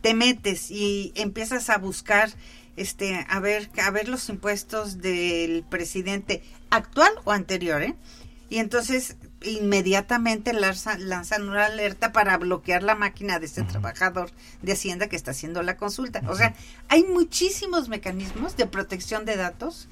te 0.02 0.12
metes 0.12 0.70
y 0.70 1.14
empiezas 1.14 1.70
a 1.70 1.78
buscar 1.78 2.30
este 2.76 3.24
a 3.30 3.40
ver 3.40 3.70
a 3.82 3.90
ver 3.90 4.08
los 4.08 4.28
impuestos 4.28 4.98
del 4.98 5.64
presidente 5.64 6.42
actual 6.68 7.12
o 7.24 7.32
anterior, 7.32 7.80
¿eh? 7.80 7.94
Y 8.50 8.58
entonces 8.58 9.16
inmediatamente 9.44 10.52
lanzan, 10.52 11.48
una 11.48 11.66
alerta 11.66 12.12
para 12.12 12.36
bloquear 12.38 12.82
la 12.82 12.94
máquina 12.94 13.38
de 13.38 13.46
ese 13.46 13.62
trabajador 13.62 14.30
de 14.62 14.72
Hacienda 14.72 15.08
que 15.08 15.16
está 15.16 15.32
haciendo 15.32 15.62
la 15.62 15.76
consulta. 15.76 16.22
O 16.28 16.36
sea, 16.36 16.54
hay 16.88 17.04
muchísimos 17.04 17.88
mecanismos 17.88 18.56
de 18.56 18.66
protección 18.66 19.24
de 19.24 19.36
datos 19.36 19.88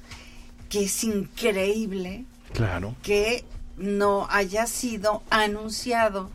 que 0.69 0.85
es 0.85 1.03
increíble 1.03 2.25
claro. 2.53 2.95
que 3.03 3.45
no 3.77 4.27
haya 4.29 4.67
sido 4.67 5.23
anunciado 5.29 6.29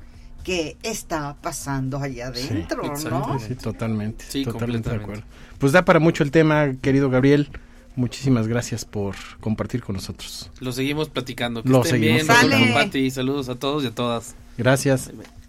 que 0.45 0.77
está 0.83 1.37
pasando 1.43 1.99
allá 1.99 2.29
adentro, 2.29 2.83
¿no? 3.11 3.39
Sí, 3.41 3.55
totalmente. 3.57 4.25
Sí, 4.29 4.45
totalmente 4.45 4.91
de 4.91 4.97
acuerdo. 4.97 5.25
Pues 5.59 5.73
da 5.73 5.85
para 5.85 5.99
mucho 5.99 6.23
el 6.23 6.31
tema, 6.31 6.75
querido 6.81 7.11
Gabriel 7.11 7.51
muchísimas 7.97 8.47
gracias 8.47 8.85
por 8.85 9.17
compartir 9.41 9.83
con 9.83 9.97
nosotros. 9.97 10.51
Lo 10.61 10.73
seguimos 10.73 11.09
platicando. 11.09 11.63
Que 11.63 11.69
Lo 11.69 11.83
estén 11.83 12.01
seguimos 12.01 12.15
bien, 12.15 12.27
platicando. 12.27 12.75
Pati, 12.75 13.11
saludos 13.11 13.49
a 13.49 13.57
todos 13.57 13.85
y 13.85 13.89
a 13.89 13.91
todas. 13.95 14.37
Gracias. 14.57 15.09
Bye, 15.09 15.17
bye. 15.17 15.46